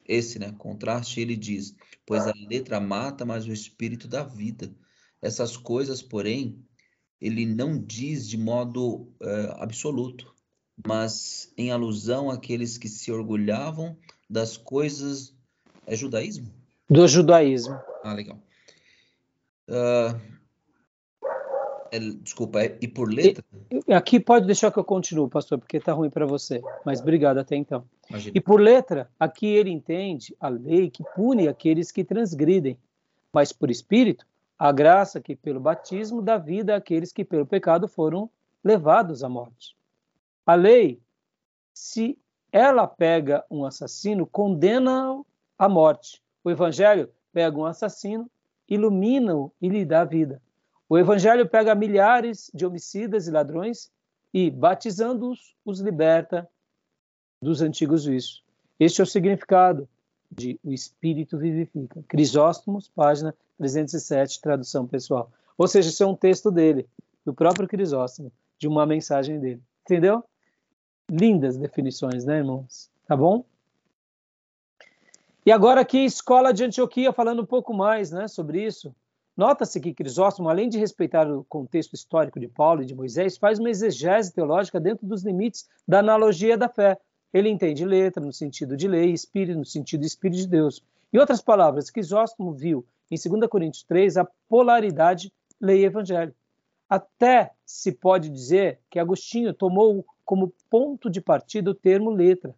[0.06, 1.76] esse, né, contraste, ele diz:
[2.06, 4.72] "Pois a letra mata, mas o espírito dá vida".
[5.22, 6.64] Essas coisas, porém,
[7.22, 10.34] ele não diz de modo uh, absoluto,
[10.86, 13.98] mas em alusão àqueles que se orgulhavam
[14.30, 15.34] das coisas.
[15.86, 16.52] É judaísmo?
[16.90, 17.80] Do judaísmo.
[18.04, 18.42] Ah, legal.
[19.68, 20.39] Uh,
[21.98, 23.44] desculpa, é, e por letra?
[23.88, 26.62] E, aqui pode deixar que eu continue, pastor, porque está ruim para você.
[26.86, 27.84] Mas obrigado até então.
[28.10, 28.34] Imagina.
[28.36, 32.78] E por letra, aqui ele entende a lei que pune aqueles que transgridem,
[33.34, 34.26] mas por espírito,
[34.58, 38.30] a graça que pelo batismo dá vida àqueles que pelo pecado foram
[38.64, 39.76] levados à morte.
[40.46, 41.00] A lei,
[41.74, 42.18] se
[42.52, 45.26] ela pega um assassino, condena-o
[45.58, 46.22] à morte.
[46.44, 48.30] O evangelho pega um assassino,
[48.68, 50.42] ilumina-o e lhe dá vida.
[50.90, 53.92] O evangelho pega milhares de homicidas e ladrões
[54.34, 56.50] e, batizando-os, os liberta
[57.40, 58.44] dos antigos vícios.
[58.80, 59.88] Este é o significado
[60.32, 62.04] de o Espírito vivifica.
[62.08, 65.32] Crisóstomos, página 307, tradução pessoal.
[65.56, 66.88] Ou seja, isso é um texto dele,
[67.24, 69.62] do próprio Crisóstomo, de uma mensagem dele.
[69.84, 70.24] Entendeu?
[71.10, 72.90] Lindas definições, né, irmãos?
[73.06, 73.46] Tá bom?
[75.46, 78.94] E agora aqui, Escola de Antioquia, falando um pouco mais né, sobre isso.
[79.40, 83.58] Nota-se que Crisóstomo, além de respeitar o contexto histórico de Paulo e de Moisés, faz
[83.58, 86.98] uma exegese teológica dentro dos limites da analogia da fé.
[87.34, 90.84] Ele entende letra no sentido de lei, espírito no sentido espírito de Deus.
[91.14, 96.36] Em outras palavras, Crisóstomo viu em 2 Coríntios 3 a polaridade lei e evangelho.
[96.90, 102.54] Até se pode dizer que Agostinho tomou como ponto de partida o termo letra,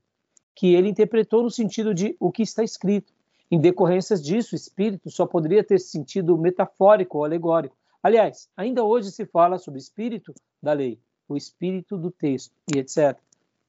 [0.55, 3.13] que ele interpretou no sentido de o que está escrito.
[3.51, 7.75] Em decorrências disso, espírito só poderia ter sentido metafórico ou alegórico.
[8.01, 10.33] Aliás, ainda hoje se fala sobre espírito
[10.63, 13.19] da lei, o espírito do texto e etc.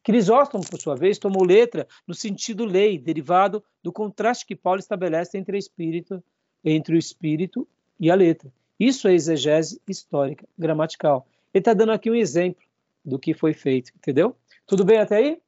[0.05, 5.37] Crisóstomo, por sua vez, tomou letra no sentido lei, derivado do contraste que Paulo estabelece
[5.37, 6.23] entre, espírito,
[6.65, 7.67] entre o espírito
[7.99, 8.53] e a letra.
[8.79, 11.27] Isso é exegese histórica, gramatical.
[11.53, 12.63] Ele está dando aqui um exemplo
[13.05, 14.37] do que foi feito, entendeu?
[14.67, 15.43] Tudo bem até aí?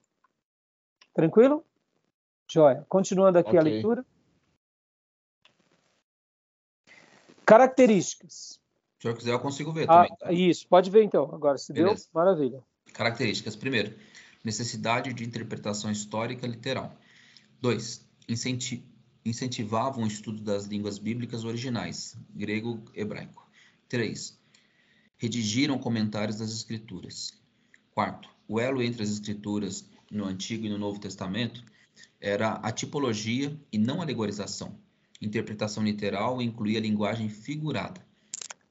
[1.15, 1.65] Tranquilo?
[2.51, 2.85] Joia.
[2.89, 3.61] Continuando aqui okay.
[3.61, 4.05] a leitura.
[7.47, 8.61] Características.
[9.01, 10.17] Se eu quiser, eu consigo ver ah, também.
[10.19, 10.33] Tá?
[10.33, 11.25] Isso, pode ver então.
[11.33, 11.95] Agora, se Beleza.
[11.95, 12.63] deu, maravilha.
[12.93, 13.55] Características.
[13.55, 13.95] Primeiro,
[14.43, 16.97] necessidade de interpretação histórica literal.
[17.61, 18.85] Dois, incenti
[19.27, 23.49] incentivavam o estudo das línguas bíblicas originais, grego hebraico.
[23.89, 24.39] Três,
[25.17, 27.33] redigiram comentários das escrituras.
[27.95, 31.65] Quarto, o elo entre as escrituras no Antigo e no Novo Testamento
[32.21, 34.79] era a tipologia e não a alegorização.
[35.21, 38.05] Interpretação literal incluía a linguagem figurada.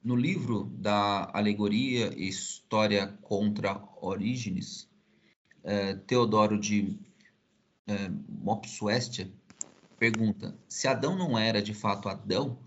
[0.03, 4.89] No livro da Alegoria e História contra Orígenes,
[5.63, 6.99] eh, Teodoro de
[7.87, 9.31] eh, Mopsuestia
[9.97, 12.57] pergunta: se Adão não era de fato Adão,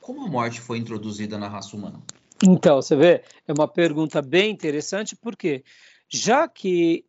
[0.00, 2.02] como a morte foi introduzida na raça humana?
[2.42, 5.64] Então, você vê, é uma pergunta bem interessante, porque
[6.08, 7.04] já que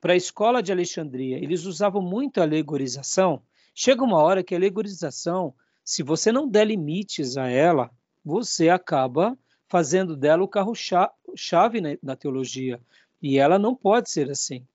[0.00, 3.42] para a escola de Alexandria eles usavam muito a alegorização,
[3.76, 7.90] chega uma hora que a alegorização, se você não der limites a ela,
[8.24, 12.80] você acaba fazendo dela o carro-chave na, na teologia.
[13.22, 14.66] E ela não pode ser assim.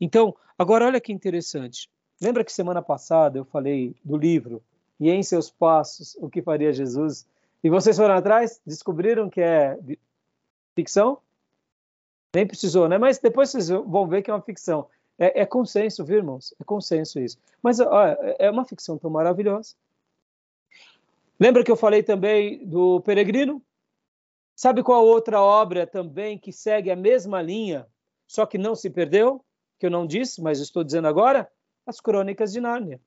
[0.00, 1.88] Então, agora olha que interessante.
[2.20, 4.60] Lembra que semana passada eu falei do livro
[4.98, 7.24] E em seus passos, o que faria Jesus?
[7.62, 8.60] E vocês foram atrás?
[8.66, 9.78] Descobriram que é
[10.74, 11.18] ficção?
[12.34, 12.98] Nem precisou, né?
[12.98, 14.88] Mas depois vocês vão ver que é uma ficção.
[15.18, 16.54] É, é consenso, viu, irmãos?
[16.60, 17.38] É consenso isso.
[17.62, 19.74] Mas olha, é uma ficção tão maravilhosa.
[21.40, 23.62] Lembra que eu falei também do Peregrino?
[24.54, 27.86] Sabe qual outra obra também que segue a mesma linha,
[28.26, 29.44] só que não se perdeu?
[29.78, 31.50] Que eu não disse, mas estou dizendo agora?
[31.86, 33.00] As Crônicas de Nárnia.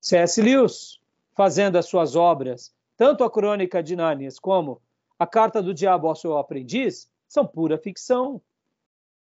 [0.00, 0.42] C.S.
[0.42, 1.00] Lewis,
[1.34, 4.80] fazendo as suas obras, tanto a Crônica de Nárnia como
[5.18, 8.42] a Carta do Diabo ao seu aprendiz, são pura ficção.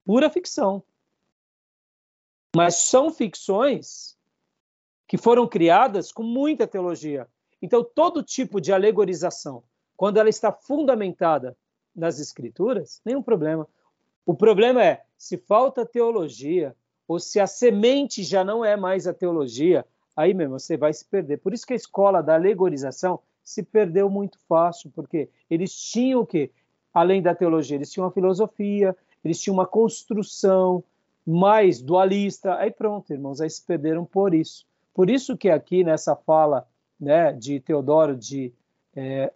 [0.05, 0.83] Pura ficção.
[2.57, 4.17] Mas são ficções
[5.07, 7.29] que foram criadas com muita teologia.
[7.61, 9.63] Então, todo tipo de alegorização,
[9.95, 11.55] quando ela está fundamentada
[11.95, 13.69] nas escrituras, nenhum problema.
[14.25, 16.75] O problema é se falta teologia
[17.07, 19.85] ou se a semente já não é mais a teologia,
[20.17, 21.37] aí mesmo você vai se perder.
[21.41, 26.27] Por isso que a escola da alegorização se perdeu muito fácil, porque eles tinham o
[26.27, 26.51] quê?
[26.95, 30.83] Além da teologia, eles tinham a filosofia, eles tinham uma construção
[31.27, 32.57] mais dualista.
[32.57, 34.65] Aí pronto, irmãos, aí se perderam por isso.
[34.95, 36.67] Por isso que aqui nessa fala
[36.99, 38.53] né, de Teodoro de
[38.95, 39.33] é,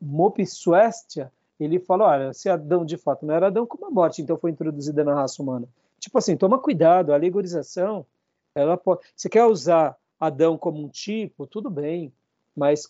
[0.00, 1.30] Mopsuestia,
[1.60, 4.50] ele fala, olha, se Adão de fato não era Adão, como a morte então foi
[4.50, 5.68] introduzida na raça humana?
[5.98, 8.06] Tipo assim, toma cuidado, a alegorização,
[8.54, 9.02] ela pode...
[9.14, 12.12] Você quer usar Adão como um tipo, tudo bem,
[12.56, 12.88] mas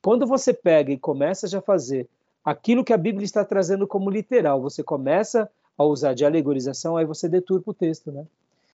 [0.00, 2.08] quando você pega e começa já a fazer
[2.44, 7.04] aquilo que a Bíblia está trazendo como literal, você começa a usar de alegorização, aí
[7.04, 8.26] você deturpa o texto, né?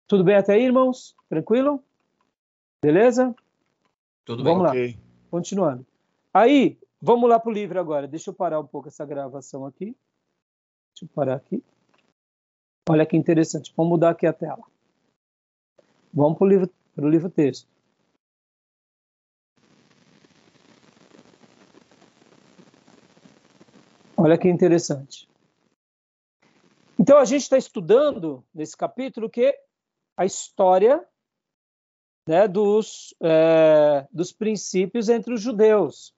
[0.07, 1.17] Tudo bem até aí, irmãos?
[1.29, 1.83] Tranquilo?
[2.83, 3.35] Beleza?
[4.25, 4.93] Tudo Vamos bem.
[4.93, 4.99] lá.
[5.31, 5.87] Continuando.
[6.33, 8.07] Aí, vamos lá para o livro agora.
[8.07, 9.97] Deixa eu parar um pouco essa gravação aqui.
[10.95, 11.63] Deixa eu parar aqui.
[12.89, 13.73] Olha que interessante.
[13.77, 14.63] Vamos mudar aqui a tela.
[16.13, 17.67] Vamos para o livro, pro livro texto.
[24.17, 25.29] Olha que interessante.
[26.99, 29.57] Então a gente está estudando nesse capítulo que
[30.17, 31.05] a história
[32.27, 36.15] né, dos, é, dos princípios entre os judeus.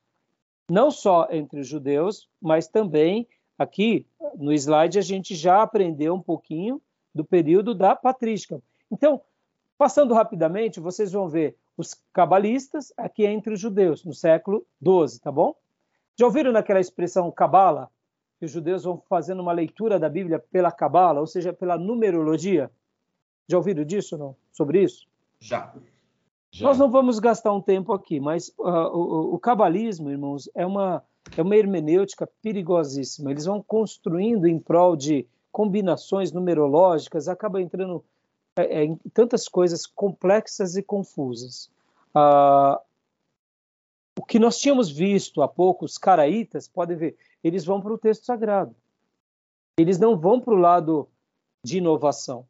[0.71, 3.27] Não só entre os judeus, mas também
[3.59, 4.07] aqui
[4.37, 6.81] no slide a gente já aprendeu um pouquinho
[7.15, 8.61] do período da patrística.
[8.91, 9.21] Então,
[9.79, 15.33] passando rapidamente, vocês vão ver os cabalistas aqui entre os judeus, no século XII, tá
[15.33, 15.55] bom?
[16.19, 17.91] Já ouviram naquela expressão cabala?
[18.39, 22.71] Que os judeus vão fazendo uma leitura da Bíblia pela cabala, ou seja, pela numerologia?
[23.49, 24.37] Já ouviram disso, não?
[24.53, 25.07] Sobre isso?
[25.41, 25.73] Já.
[26.51, 26.67] Já.
[26.67, 31.03] Nós não vamos gastar um tempo aqui, mas uh, o, o cabalismo, irmãos, é uma,
[31.37, 33.31] é uma hermenêutica perigosíssima.
[33.31, 38.05] Eles vão construindo em prol de combinações numerológicas, acaba entrando
[38.57, 41.71] é, é, em tantas coisas complexas e confusas.
[42.15, 42.79] Uh,
[44.19, 47.17] o que nós tínhamos visto há pouco, os caraítas, podem ver,
[47.47, 48.75] eles vão para o texto sagrado.
[49.79, 51.09] Eles não vão para o lado
[51.65, 52.47] de inovação.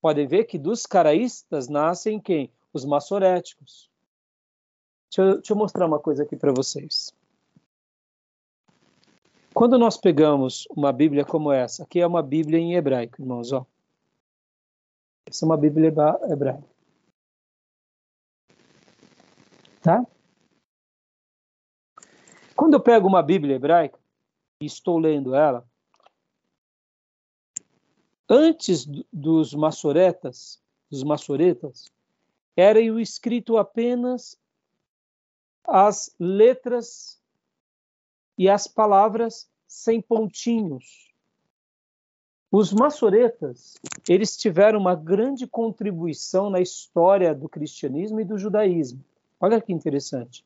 [0.00, 2.52] Podem ver que dos caraístas nascem quem?
[2.72, 3.90] os maçoréticos.
[5.10, 7.12] Deixa eu, deixa eu mostrar uma coisa aqui para vocês.
[9.52, 13.66] Quando nós pegamos uma Bíblia como essa, aqui é uma Bíblia em hebraico, irmãos, ó.
[15.26, 16.68] Essa é uma Bíblia hebraica.
[19.82, 20.06] Tá?
[22.54, 23.98] Quando eu pego uma Bíblia hebraica
[24.60, 25.66] estou lendo ela,
[28.28, 31.86] antes dos maçoretas, dos maçoretas,
[32.56, 34.38] era o escrito apenas
[35.64, 37.20] as letras
[38.36, 41.10] e as palavras sem pontinhos.
[42.52, 43.74] Os maçoretas,
[44.08, 49.04] eles tiveram uma grande contribuição na história do cristianismo e do judaísmo.
[49.40, 50.44] Olha que interessante.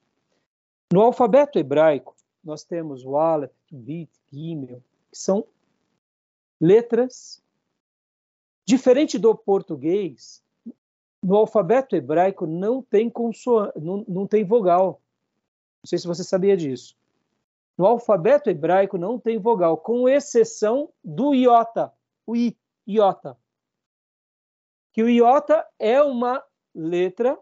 [0.92, 5.46] No alfabeto hebraico, nós temos o Aleph, Bit, Gimel, que são
[6.60, 7.42] letras.
[8.66, 10.42] Diferente do português,
[11.22, 15.00] no alfabeto hebraico não tem consoante, não, não tem vogal.
[15.82, 16.96] Não sei se você sabia disso.
[17.76, 21.92] No alfabeto hebraico não tem vogal, com exceção do iota,
[22.26, 22.56] o i,
[22.86, 23.36] iota.
[24.92, 26.42] Que o iota é uma
[26.74, 27.38] letra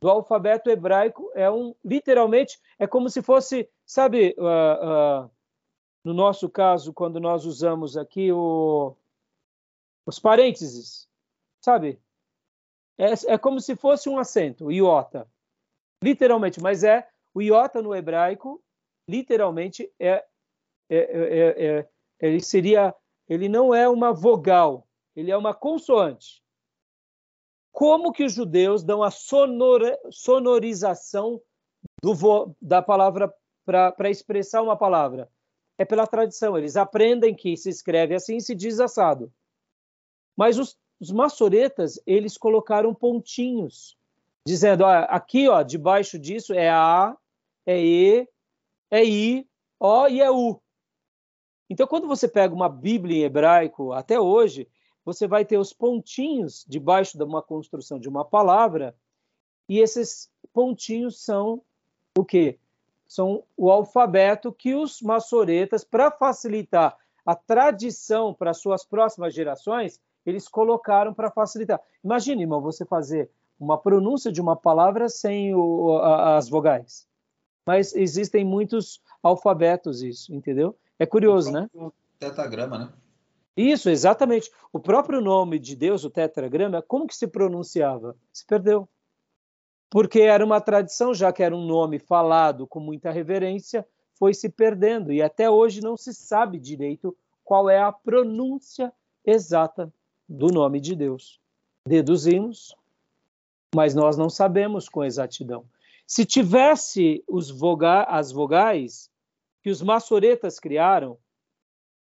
[0.00, 5.30] do alfabeto hebraico, é um literalmente é como se fosse, sabe, uh, uh,
[6.04, 8.96] no nosso caso quando nós usamos aqui o,
[10.06, 11.08] os parênteses,
[11.60, 12.00] sabe?
[13.00, 15.26] é, é como se fosse um acento, iota.
[16.04, 18.62] Literalmente, mas é o iota no hebraico,
[19.08, 20.24] literalmente é,
[20.88, 21.88] é, é, é,
[22.20, 22.94] ele seria,
[23.26, 24.86] ele não é uma vogal,
[25.16, 26.42] ele é uma consoante.
[27.72, 31.40] Como que os judeus dão a sonora, sonorização
[32.02, 33.32] do, da palavra
[33.64, 35.30] para expressar uma palavra?
[35.80, 36.58] É pela tradição.
[36.58, 39.32] Eles aprendem que se escreve assim e se diz assado.
[40.36, 43.96] Mas os os maçoretas, eles colocaram pontinhos,
[44.46, 47.16] dizendo, ó, aqui, ó, debaixo disso é A,
[47.64, 48.28] é E,
[48.90, 50.60] é I, O e é U.
[51.70, 54.68] Então, quando você pega uma Bíblia em hebraico, até hoje,
[55.04, 58.94] você vai ter os pontinhos debaixo de uma construção de uma palavra,
[59.66, 61.62] e esses pontinhos são
[62.18, 62.58] o quê?
[63.10, 66.96] São o alfabeto que os maçoretas, para facilitar
[67.26, 71.80] a tradição para suas próximas gerações, eles colocaram para facilitar.
[72.04, 77.04] Imagine, irmão, você fazer uma pronúncia de uma palavra sem o, a, as vogais.
[77.66, 80.78] Mas existem muitos alfabetos isso, entendeu?
[80.96, 81.68] É curioso, né?
[82.16, 82.92] Tetragrama, né?
[83.56, 84.52] Isso, exatamente.
[84.72, 88.14] O próprio nome de Deus, o tetragrama, como que se pronunciava?
[88.32, 88.88] Se perdeu.
[89.90, 94.48] Porque era uma tradição, já que era um nome falado com muita reverência, foi se
[94.48, 95.12] perdendo.
[95.12, 98.92] E até hoje não se sabe direito qual é a pronúncia
[99.24, 99.92] exata
[100.28, 101.40] do nome de Deus.
[101.86, 102.76] Deduzimos,
[103.74, 105.64] mas nós não sabemos com exatidão.
[106.06, 107.24] Se tivesse
[107.56, 109.10] voga as vogais
[109.62, 111.18] que os maçoretas criaram,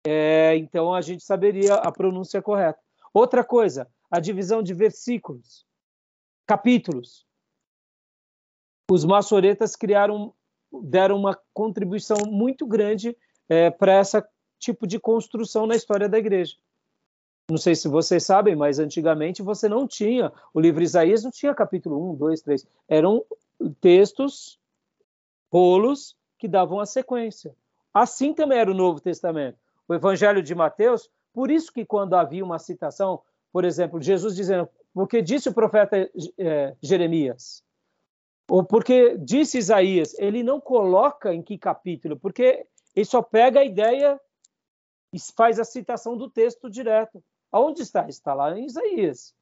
[0.06, 2.80] é, então a gente saberia a pronúncia correta.
[3.14, 5.66] Outra coisa, a divisão de versículos,
[6.46, 7.26] capítulos.
[8.90, 10.34] Os maçoretas criaram,
[10.82, 13.16] deram uma contribuição muito grande
[13.48, 14.22] é, para esse
[14.58, 16.56] tipo de construção na história da igreja.
[17.50, 21.54] Não sei se vocês sabem, mas antigamente você não tinha, o livro Isaías não tinha
[21.54, 22.66] capítulo 1, 2, 3.
[22.88, 23.24] Eram
[23.80, 24.58] textos,
[25.52, 27.54] rolos, que davam a sequência.
[27.92, 29.58] Assim também era o Novo Testamento.
[29.86, 33.20] O Evangelho de Mateus, por isso que quando havia uma citação,
[33.52, 37.62] por exemplo, Jesus dizendo, porque disse o profeta é, Jeremias,
[38.48, 43.64] ou porque disse Isaías, ele não coloca em que capítulo, porque ele só pega a
[43.64, 44.20] ideia
[45.12, 47.22] e faz a citação do texto direto.
[47.50, 48.08] Aonde está?
[48.08, 49.34] Está lá em Isaías.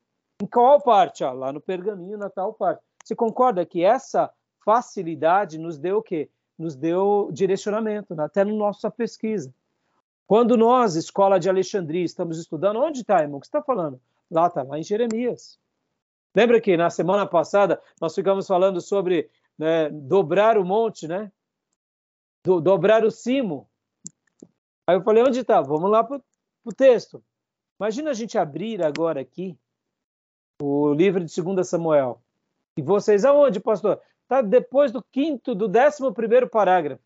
[0.42, 1.22] Em qual parte?
[1.22, 2.82] Ah, lá no pergaminho, na tal parte.
[3.04, 4.30] Você concorda que essa
[4.64, 6.28] facilidade nos deu o quê?
[6.58, 8.24] Nos deu direcionamento, né?
[8.24, 9.52] até na nossa pesquisa.
[10.26, 13.38] Quando nós, Escola de Alexandria, estamos estudando, onde está, irmão?
[13.38, 14.00] O que você está falando?
[14.30, 15.58] Lá está, lá em Jeremias.
[16.34, 19.28] Lembra que na semana passada nós ficamos falando sobre
[19.58, 21.30] né, dobrar o monte, né?
[22.44, 23.68] Do, dobrar o cimo.
[24.86, 25.60] Aí eu falei, onde está?
[25.60, 26.20] Vamos lá para
[26.64, 27.22] o texto.
[27.78, 29.58] Imagina a gente abrir agora aqui
[30.60, 32.22] o livro de 2 Samuel.
[32.76, 34.00] E vocês aonde, pastor?
[34.22, 37.02] Está depois do quinto, do décimo primeiro parágrafo.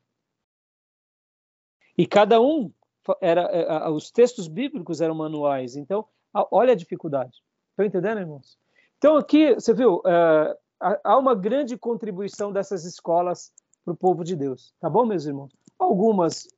[1.97, 2.72] E cada um
[3.20, 5.77] era, é, os textos bíblicos eram manuais.
[5.77, 6.07] Então,
[6.51, 7.43] olha a dificuldade.
[7.70, 8.59] Estão entendendo, irmãos?
[9.05, 13.53] Então, aqui, você viu, é, há uma grande contribuição dessas escolas
[13.85, 14.73] para o povo de Deus.
[14.81, 15.53] Tá bom, meus irmãos?
[15.79, 16.49] Algumas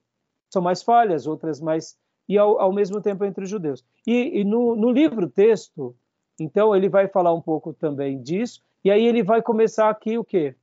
[0.48, 1.96] são mais falhas, outras mais
[2.28, 3.84] e ao, ao mesmo tempo entre os judeus.
[4.06, 5.92] E, e no, no livro texto,
[6.38, 10.22] então ele vai falar um pouco também disso, e aí ele vai começar aqui o
[10.22, 10.54] quê?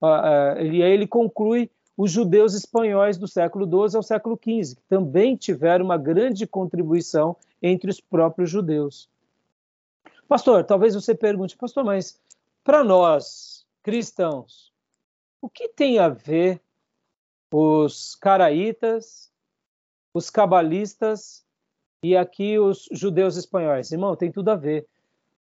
[0.00, 4.76] Uh, uh, ele, aí ele conclui os judeus espanhóis do século XII ao século XV,
[4.76, 9.11] que também tiveram uma grande contribuição entre os próprios judeus.
[10.32, 12.18] Pastor, talvez você pergunte, pastor, mas
[12.64, 14.72] para nós, cristãos,
[15.42, 16.58] o que tem a ver
[17.52, 19.30] os caraítas
[20.14, 21.44] os cabalistas
[22.02, 23.92] e aqui os judeus espanhóis.
[23.92, 24.86] Irmão, tem tudo a ver.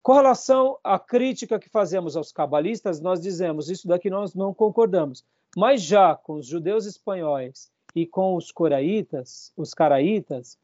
[0.03, 5.25] Com relação à crítica que fazemos aos cabalistas, nós dizemos isso daqui nós não concordamos.
[5.57, 10.59] Mas já com os judeus espanhóis e com os coraitas, os caraítas,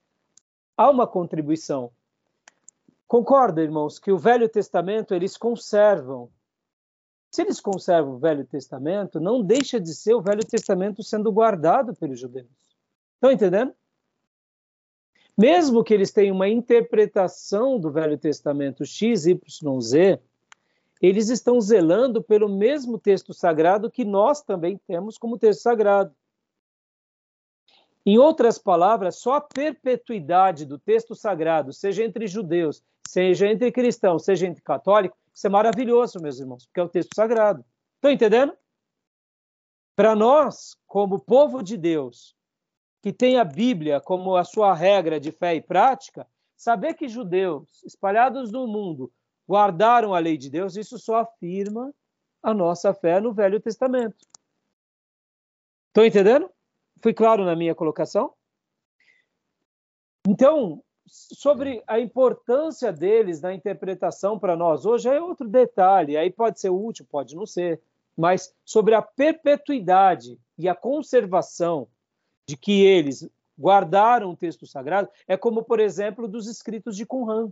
[0.77, 1.91] há uma contribuição.
[3.11, 6.31] Concorda, irmãos, que o Velho Testamento eles conservam.
[7.29, 11.93] Se eles conservam o Velho Testamento, não deixa de ser o Velho Testamento sendo guardado
[11.93, 12.47] pelos judeus.
[13.15, 13.73] Estão entendendo?
[15.37, 20.21] Mesmo que eles tenham uma interpretação do Velho Testamento X, Y, Z,
[21.01, 26.15] eles estão zelando pelo mesmo texto sagrado que nós também temos como texto sagrado.
[28.05, 34.25] Em outras palavras, só a perpetuidade do texto sagrado, seja entre judeus, seja entre cristãos,
[34.25, 37.63] seja entre católicos, isso é maravilhoso, meus irmãos, porque é o texto sagrado.
[37.95, 38.57] Estão entendendo?
[39.95, 42.35] Para nós, como povo de Deus,
[43.01, 47.83] que tem a Bíblia como a sua regra de fé e prática, saber que judeus
[47.83, 49.11] espalhados no mundo
[49.47, 51.93] guardaram a lei de Deus, isso só afirma
[52.41, 54.25] a nossa fé no Velho Testamento.
[55.87, 56.49] Estão entendendo?
[57.01, 58.33] Fui claro na minha colocação?
[60.27, 66.59] Então, sobre a importância deles na interpretação para nós hoje é outro detalhe, aí pode
[66.59, 67.81] ser útil, pode não ser,
[68.15, 71.87] mas sobre a perpetuidade e a conservação
[72.47, 73.27] de que eles
[73.59, 77.51] guardaram o texto sagrado é como, por exemplo, dos escritos de Qumran.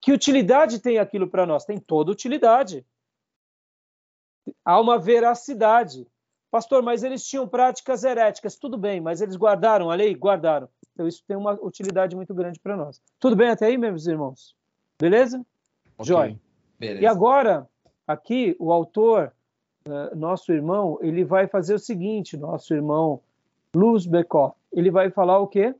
[0.00, 1.64] Que utilidade tem aquilo para nós?
[1.64, 2.84] Tem toda utilidade.
[4.64, 6.06] Há uma veracidade.
[6.52, 8.56] Pastor, mas eles tinham práticas heréticas.
[8.56, 10.14] Tudo bem, mas eles guardaram a lei?
[10.14, 10.68] Guardaram.
[10.92, 13.00] Então isso tem uma utilidade muito grande para nós.
[13.18, 14.54] Tudo bem até aí, meus irmãos?
[15.00, 15.38] Beleza?
[15.96, 16.04] Okay.
[16.04, 16.38] Joia.
[16.78, 17.66] E agora,
[18.06, 19.32] aqui, o autor,
[19.88, 23.22] uh, nosso irmão, ele vai fazer o seguinte, nosso irmão
[23.74, 24.54] Luz Bekoff.
[24.70, 25.74] Ele vai falar o quê?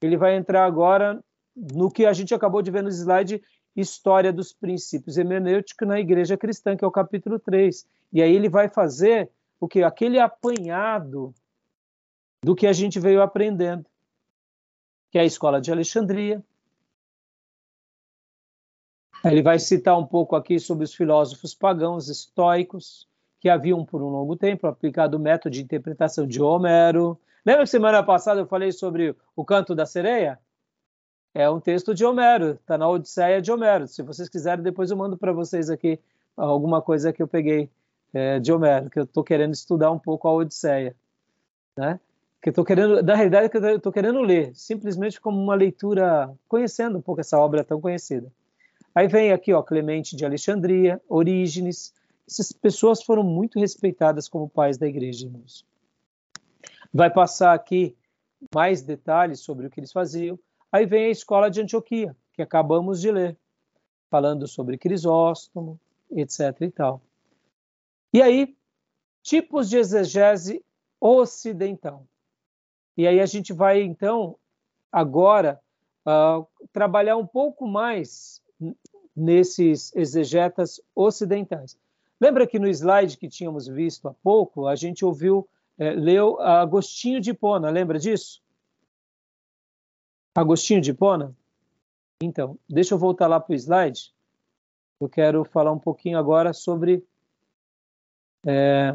[0.00, 1.22] Ele vai entrar agora
[1.54, 3.42] no que a gente acabou de ver no slide,
[3.76, 7.86] História dos Princípios Hermenêuticos na Igreja Cristã, que é o capítulo 3.
[8.14, 9.30] E aí ele vai fazer
[9.60, 9.82] o que?
[9.82, 11.34] Aquele apanhado
[12.42, 13.86] do que a gente veio aprendendo,
[15.10, 16.42] que é a Escola de Alexandria.
[19.24, 23.08] Ele vai citar um pouco aqui sobre os filósofos pagãos estoicos,
[23.40, 27.70] que haviam por um longo tempo aplicado o método de interpretação de Homero, Lembra que
[27.70, 30.36] semana passada eu falei sobre o canto da sereia?
[31.32, 33.86] É um texto de Homero, está na Odisseia de Homero.
[33.86, 36.00] Se vocês quiserem, depois eu mando para vocês aqui
[36.36, 37.70] alguma coisa que eu peguei
[38.16, 40.96] é, de Homero, que eu estou querendo estudar um pouco a Odisseia,
[41.76, 42.00] né?
[42.40, 46.96] Que eu querendo, na realidade, que eu estou querendo ler, simplesmente como uma leitura, conhecendo
[46.96, 48.32] um pouco essa obra tão conhecida.
[48.94, 51.92] Aí vem aqui, ó, Clemente de Alexandria, Orígenes.
[52.26, 55.66] Essas pessoas foram muito respeitadas como pais da igreja, irmãos.
[56.94, 57.94] Vai passar aqui
[58.54, 60.38] mais detalhes sobre o que eles faziam.
[60.72, 63.36] Aí vem a escola de Antioquia, que acabamos de ler,
[64.08, 65.78] falando sobre Crisóstomo,
[66.10, 66.62] etc.
[66.62, 67.02] e tal.
[68.12, 68.56] E aí,
[69.22, 70.64] tipos de exegese
[71.00, 72.06] ocidental.
[72.96, 74.38] E aí a gente vai, então,
[74.90, 75.60] agora,
[76.06, 78.42] uh, trabalhar um pouco mais
[79.14, 81.78] nesses exegetas ocidentais.
[82.20, 85.46] Lembra que no slide que tínhamos visto há pouco, a gente ouviu,
[85.78, 88.42] é, leu Agostinho de Hipona, lembra disso?
[90.34, 91.36] Agostinho de Hipona?
[92.22, 94.14] Então, deixa eu voltar lá para o slide.
[94.98, 97.04] Eu quero falar um pouquinho agora sobre.
[98.46, 98.94] É,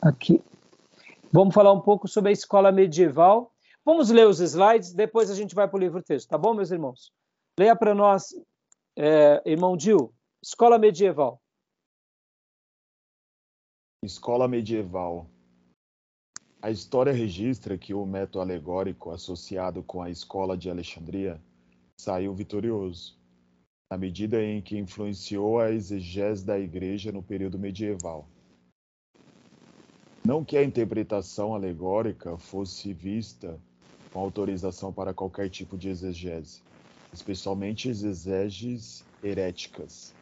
[0.00, 0.42] aqui.
[1.32, 3.52] Vamos falar um pouco sobre a escola medieval
[3.84, 6.70] Vamos ler os slides, depois a gente vai para o livro texto, tá bom, meus
[6.70, 7.12] irmãos?
[7.58, 8.34] Leia para nós,
[8.96, 11.40] é, irmão Dil, Escola Medieval.
[14.04, 15.26] Escola Medieval.
[16.62, 21.42] A história registra que o método alegórico associado com a Escola de Alexandria
[21.98, 23.18] saiu vitorioso,
[23.90, 28.24] na medida em que influenciou a exegese da Igreja no período medieval.
[30.24, 33.58] Não que a interpretação alegórica fosse vista
[34.12, 36.62] com autorização para qualquer tipo de exegese,
[37.12, 40.14] especialmente exegeses heréticas.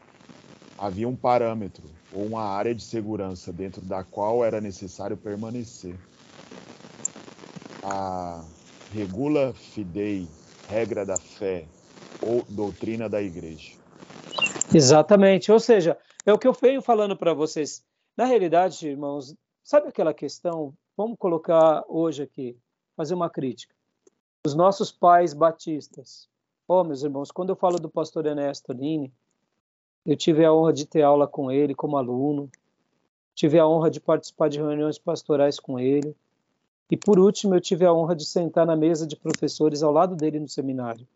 [0.78, 5.94] Havia um parâmetro ou uma área de segurança dentro da qual era necessário permanecer.
[7.82, 8.42] A
[8.94, 10.26] regula fidei,
[10.70, 11.66] regra da fé
[12.22, 13.72] ou doutrina da igreja.
[14.74, 17.82] Exatamente, ou seja, é o que eu venho falando para vocês.
[18.16, 20.74] Na realidade, irmãos, sabe aquela questão?
[20.96, 22.56] Vamos colocar hoje aqui,
[22.96, 23.78] fazer uma crítica
[24.48, 26.28] os nossos pais batistas.
[26.66, 29.12] Oh, meus irmãos, quando eu falo do pastor Ernesto Nini,
[30.06, 32.50] eu tive a honra de ter aula com ele como aluno,
[33.34, 36.16] tive a honra de participar de reuniões pastorais com ele,
[36.90, 40.16] e por último, eu tive a honra de sentar na mesa de professores ao lado
[40.16, 41.06] dele no seminário.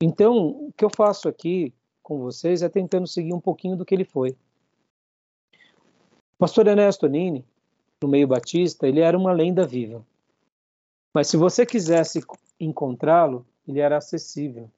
[0.00, 1.72] Então, o que eu faço aqui
[2.02, 4.36] com vocês é tentando seguir um pouquinho do que ele foi.
[6.34, 7.44] O pastor Ernesto Nini,
[8.02, 10.04] no meio batista, ele era uma lenda viva.
[11.14, 12.22] Mas se você quisesse
[12.58, 14.68] encontrá-lo, ele era acessível.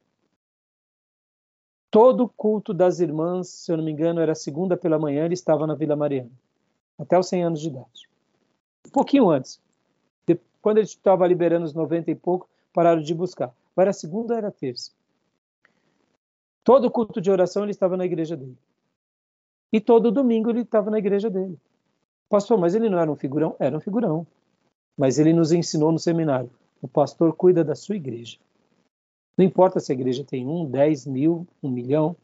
[1.91, 5.67] Todo culto das irmãs, se eu não me engano, era segunda pela manhã, ele estava
[5.67, 6.31] na Vila Mariana,
[6.99, 8.09] até os 100 anos de idade.
[8.87, 9.61] Um pouquinho antes.
[10.61, 13.55] Quando ele estava liberando os 90 e pouco, pararam de buscar.
[13.77, 14.91] Era segunda ou era terça.
[16.67, 18.59] Todo culto de oração ele estava na igreja dele.
[19.73, 21.57] E todo domingo ele estava na igreja dele.
[22.29, 23.55] Pastor, mas ele não era um figurão?
[23.61, 24.27] Era um figurão.
[24.99, 26.51] Mas ele nos ensinou no seminário:
[26.83, 28.37] o pastor cuida da sua igreja.
[29.39, 32.17] Não importa se a igreja tem um, dez mil, um milhão.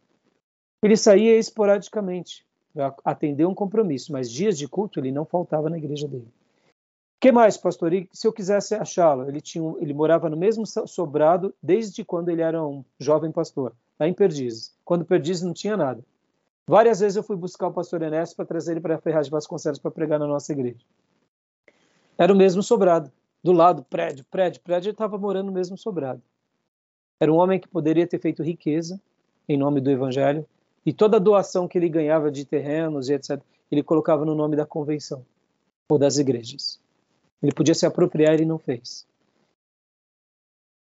[0.82, 5.78] Ele saía esporadicamente para atender um compromisso, mas dias de culto ele não faltava na
[5.78, 6.26] igreja dele.
[6.26, 7.93] O que mais, pastor?
[7.93, 12.43] E se eu quisesse achá-lo, ele, tinha, ele morava no mesmo sobrado desde quando ele
[12.43, 14.74] era um jovem pastor, lá em Perdizes.
[14.84, 16.05] Quando Perdizes não tinha nada.
[16.66, 19.78] Várias vezes eu fui buscar o pastor Enéas para trazer ele para Ferraz de Vasconcelos
[19.78, 20.84] para pregar na nossa igreja.
[22.16, 23.11] Era o mesmo sobrado.
[23.43, 26.22] Do lado, prédio, prédio, prédio, ele estava morando no mesmo sobrado.
[27.18, 29.01] Era um homem que poderia ter feito riqueza
[29.49, 30.47] em nome do evangelho,
[30.84, 33.40] e toda a doação que ele ganhava de terrenos e etc.,
[33.70, 35.24] ele colocava no nome da convenção
[35.88, 36.80] ou das igrejas.
[37.43, 39.07] Ele podia se apropriar e não fez.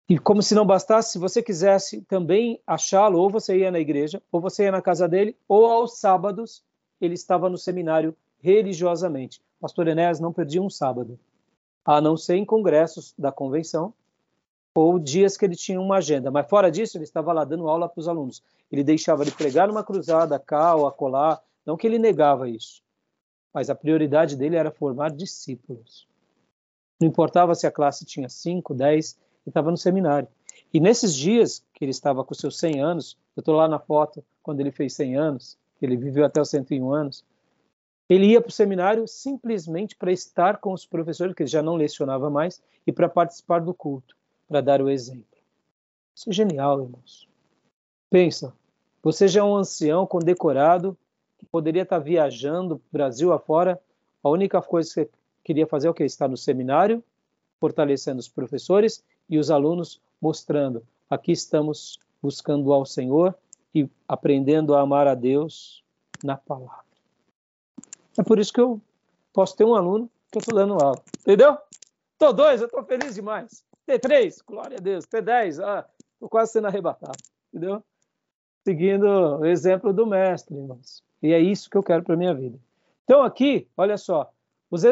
[0.10, 4.22] E como se não bastasse, se você quisesse também achá-lo, ou você ia na igreja,
[4.32, 6.64] ou você ia na casa dele, ou aos sábados
[7.02, 9.42] ele estava no seminário religiosamente.
[9.60, 11.20] Pastor Enéas não perdia um sábado,
[11.84, 13.94] a não ser em congressos da convenção
[14.74, 16.30] ou dias que ele tinha uma agenda.
[16.30, 18.44] Mas fora disso, ele estava lá dando aula para os alunos.
[18.72, 22.84] Ele deixava de pregar numa cruzada cá ou acolá, não que ele negava isso,
[23.52, 26.08] mas a prioridade dele era formar discípulos.
[27.00, 29.18] Não importava se a classe tinha 5, 10,
[29.50, 30.28] estava no seminário.
[30.74, 34.24] E nesses dias que ele estava com seus 100 anos, eu estou lá na foto
[34.44, 37.24] quando ele fez 100 anos, ele viveu até os 101 anos,
[38.10, 41.76] ele ia para o seminário simplesmente para estar com os professores, que ele já não
[41.76, 44.16] lecionava mais, e para participar do culto,
[44.48, 45.26] para dar o exemplo.
[46.16, 47.28] Isso é genial, irmãos.
[48.10, 48.54] Pensa,
[49.04, 50.98] você já é um ancião condecorado,
[51.38, 53.80] que poderia estar viajando Brasil afora,
[54.24, 55.10] A única coisa que você
[55.44, 56.04] queria fazer é o que?
[56.04, 57.04] Estar no seminário,
[57.60, 63.36] fortalecendo os professores e os alunos, mostrando: aqui estamos buscando ao Senhor
[63.74, 65.84] e aprendendo a amar a Deus
[66.24, 66.86] na palavra.
[68.18, 68.82] É por isso que eu
[69.32, 71.02] posso ter um aluno que eu estou dando aula.
[71.20, 71.58] Entendeu?
[72.18, 73.64] Tô dois, eu estou feliz demais.
[73.88, 75.06] T3, glória a Deus.
[75.06, 77.18] T10, ah, estou quase sendo arrebatado.
[77.54, 77.84] Entendeu?
[78.66, 81.04] Seguindo o exemplo do mestre, irmãos.
[81.22, 82.60] E é isso que eu quero para minha vida.
[83.04, 84.30] Então, aqui, olha só,
[84.70, 84.84] os,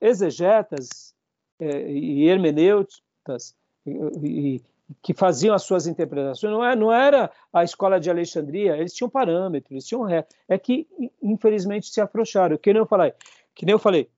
[0.00, 1.14] exegetas
[1.60, 3.54] e hermeneutas
[3.86, 4.62] e,
[5.02, 9.10] que faziam as suas interpretações, não, é, não era a escola de Alexandria, eles tinham
[9.10, 10.26] parâmetros, eles tinham ré.
[10.48, 10.86] É que,
[11.22, 12.56] infelizmente, se afrouxaram.
[12.56, 13.12] Que nem eu falei,
[13.54, 14.10] que nem eu falei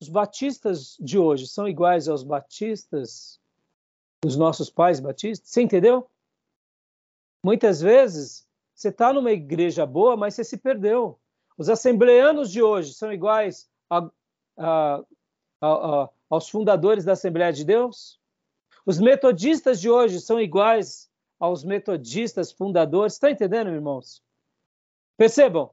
[0.00, 3.40] os batistas de hoje são iguais aos batistas
[4.22, 5.50] dos nossos pais batistas?
[5.50, 6.08] Você entendeu?
[7.44, 11.18] Muitas vezes você está numa igreja boa, mas você se perdeu.
[11.56, 14.08] Os assembleanos de hoje são iguais a,
[14.56, 15.04] a,
[15.60, 18.18] a, aos fundadores da Assembleia de Deus?
[18.84, 23.14] Os metodistas de hoje são iguais aos metodistas fundadores?
[23.14, 24.22] Está entendendo, irmãos?
[25.16, 25.70] Percebam,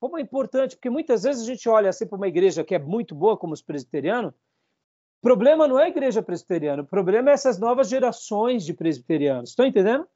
[0.00, 2.78] como é importante, porque muitas vezes a gente olha assim para uma igreja que é
[2.78, 7.32] muito boa, como os presbiterianos, o problema não é a igreja presbiteriana, o problema é
[7.32, 9.50] essas novas gerações de presbiterianos.
[9.50, 10.06] Estão entendendo?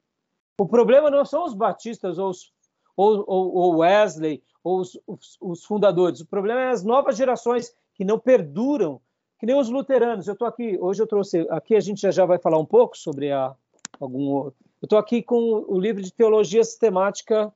[0.56, 2.52] O problema não são os batistas ou, os,
[2.96, 7.74] ou, ou, ou Wesley ou os, os, os, fundadores, o problema é as novas gerações
[7.94, 9.00] que não perduram,
[9.42, 10.28] que nem os luteranos.
[10.28, 12.96] Eu estou aqui, hoje eu trouxe, aqui a gente já, já vai falar um pouco
[12.96, 13.52] sobre a,
[13.98, 14.54] algum outro.
[14.80, 17.52] Eu estou aqui com o livro de Teologia Sistemática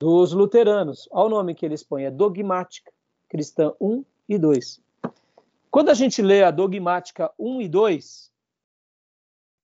[0.00, 1.06] dos luteranos.
[1.12, 2.90] Olha o nome que eles põem, é Dogmática
[3.28, 4.80] Cristã 1 e 2.
[5.70, 8.32] Quando a gente lê a Dogmática 1 e 2,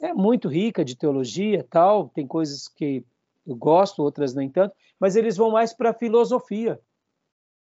[0.01, 3.07] é muito rica de teologia, tal, tem coisas que
[3.47, 6.79] eu gosto, outras nem tanto, mas eles vão mais para a filosofia.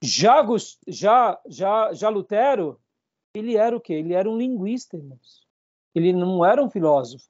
[0.02, 0.42] Já,
[0.86, 2.80] já, já, já Lutero,
[3.38, 3.94] ele era o quê?
[3.94, 5.46] Ele era um linguista, irmãos.
[5.94, 7.28] Ele não era um filósofo.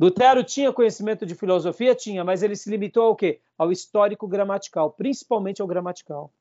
[0.00, 1.94] Lutero tinha conhecimento de filosofia?
[1.94, 3.40] Tinha, mas ele se limitou ao quê?
[3.56, 6.32] Ao histórico gramatical, principalmente ao gramatical.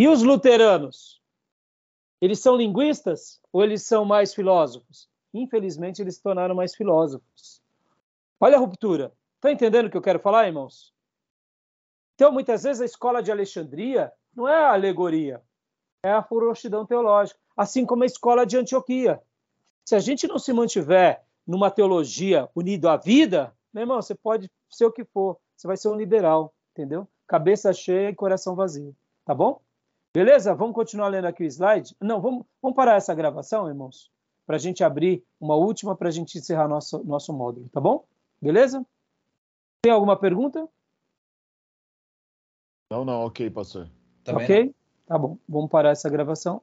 [0.00, 1.20] E os luteranos?
[2.20, 5.08] Eles são linguistas ou eles são mais filósofos?
[5.32, 7.60] Infelizmente, eles se tornaram mais filósofos.
[8.40, 9.12] Olha a ruptura.
[9.36, 10.94] Está entendendo o que eu quero falar, irmãos?
[12.14, 15.42] Então, muitas vezes, a escola de Alexandria não é a alegoria,
[16.04, 19.22] é a frouxidão teológica, assim como a escola de Antioquia.
[19.86, 24.50] Se a gente não se mantiver numa teologia unida à vida, meu irmão, você pode
[24.68, 27.08] ser o que for, você vai ser um liberal, entendeu?
[27.26, 28.94] Cabeça cheia e coração vazio,
[29.24, 29.62] tá bom?
[30.12, 30.54] Beleza?
[30.54, 31.96] Vamos continuar lendo aqui o slide?
[31.98, 34.10] Não, vamos, vamos parar essa gravação, irmãos,
[34.46, 38.04] para a gente abrir uma última para a gente encerrar nosso, nosso módulo, tá bom?
[38.42, 38.84] Beleza?
[39.82, 40.68] Tem alguma pergunta?
[42.92, 43.88] Não, não, ok, pastor.
[44.22, 44.64] Também ok?
[44.66, 44.83] Não.
[45.06, 46.60] Tá bom, vamos parar essa gravação.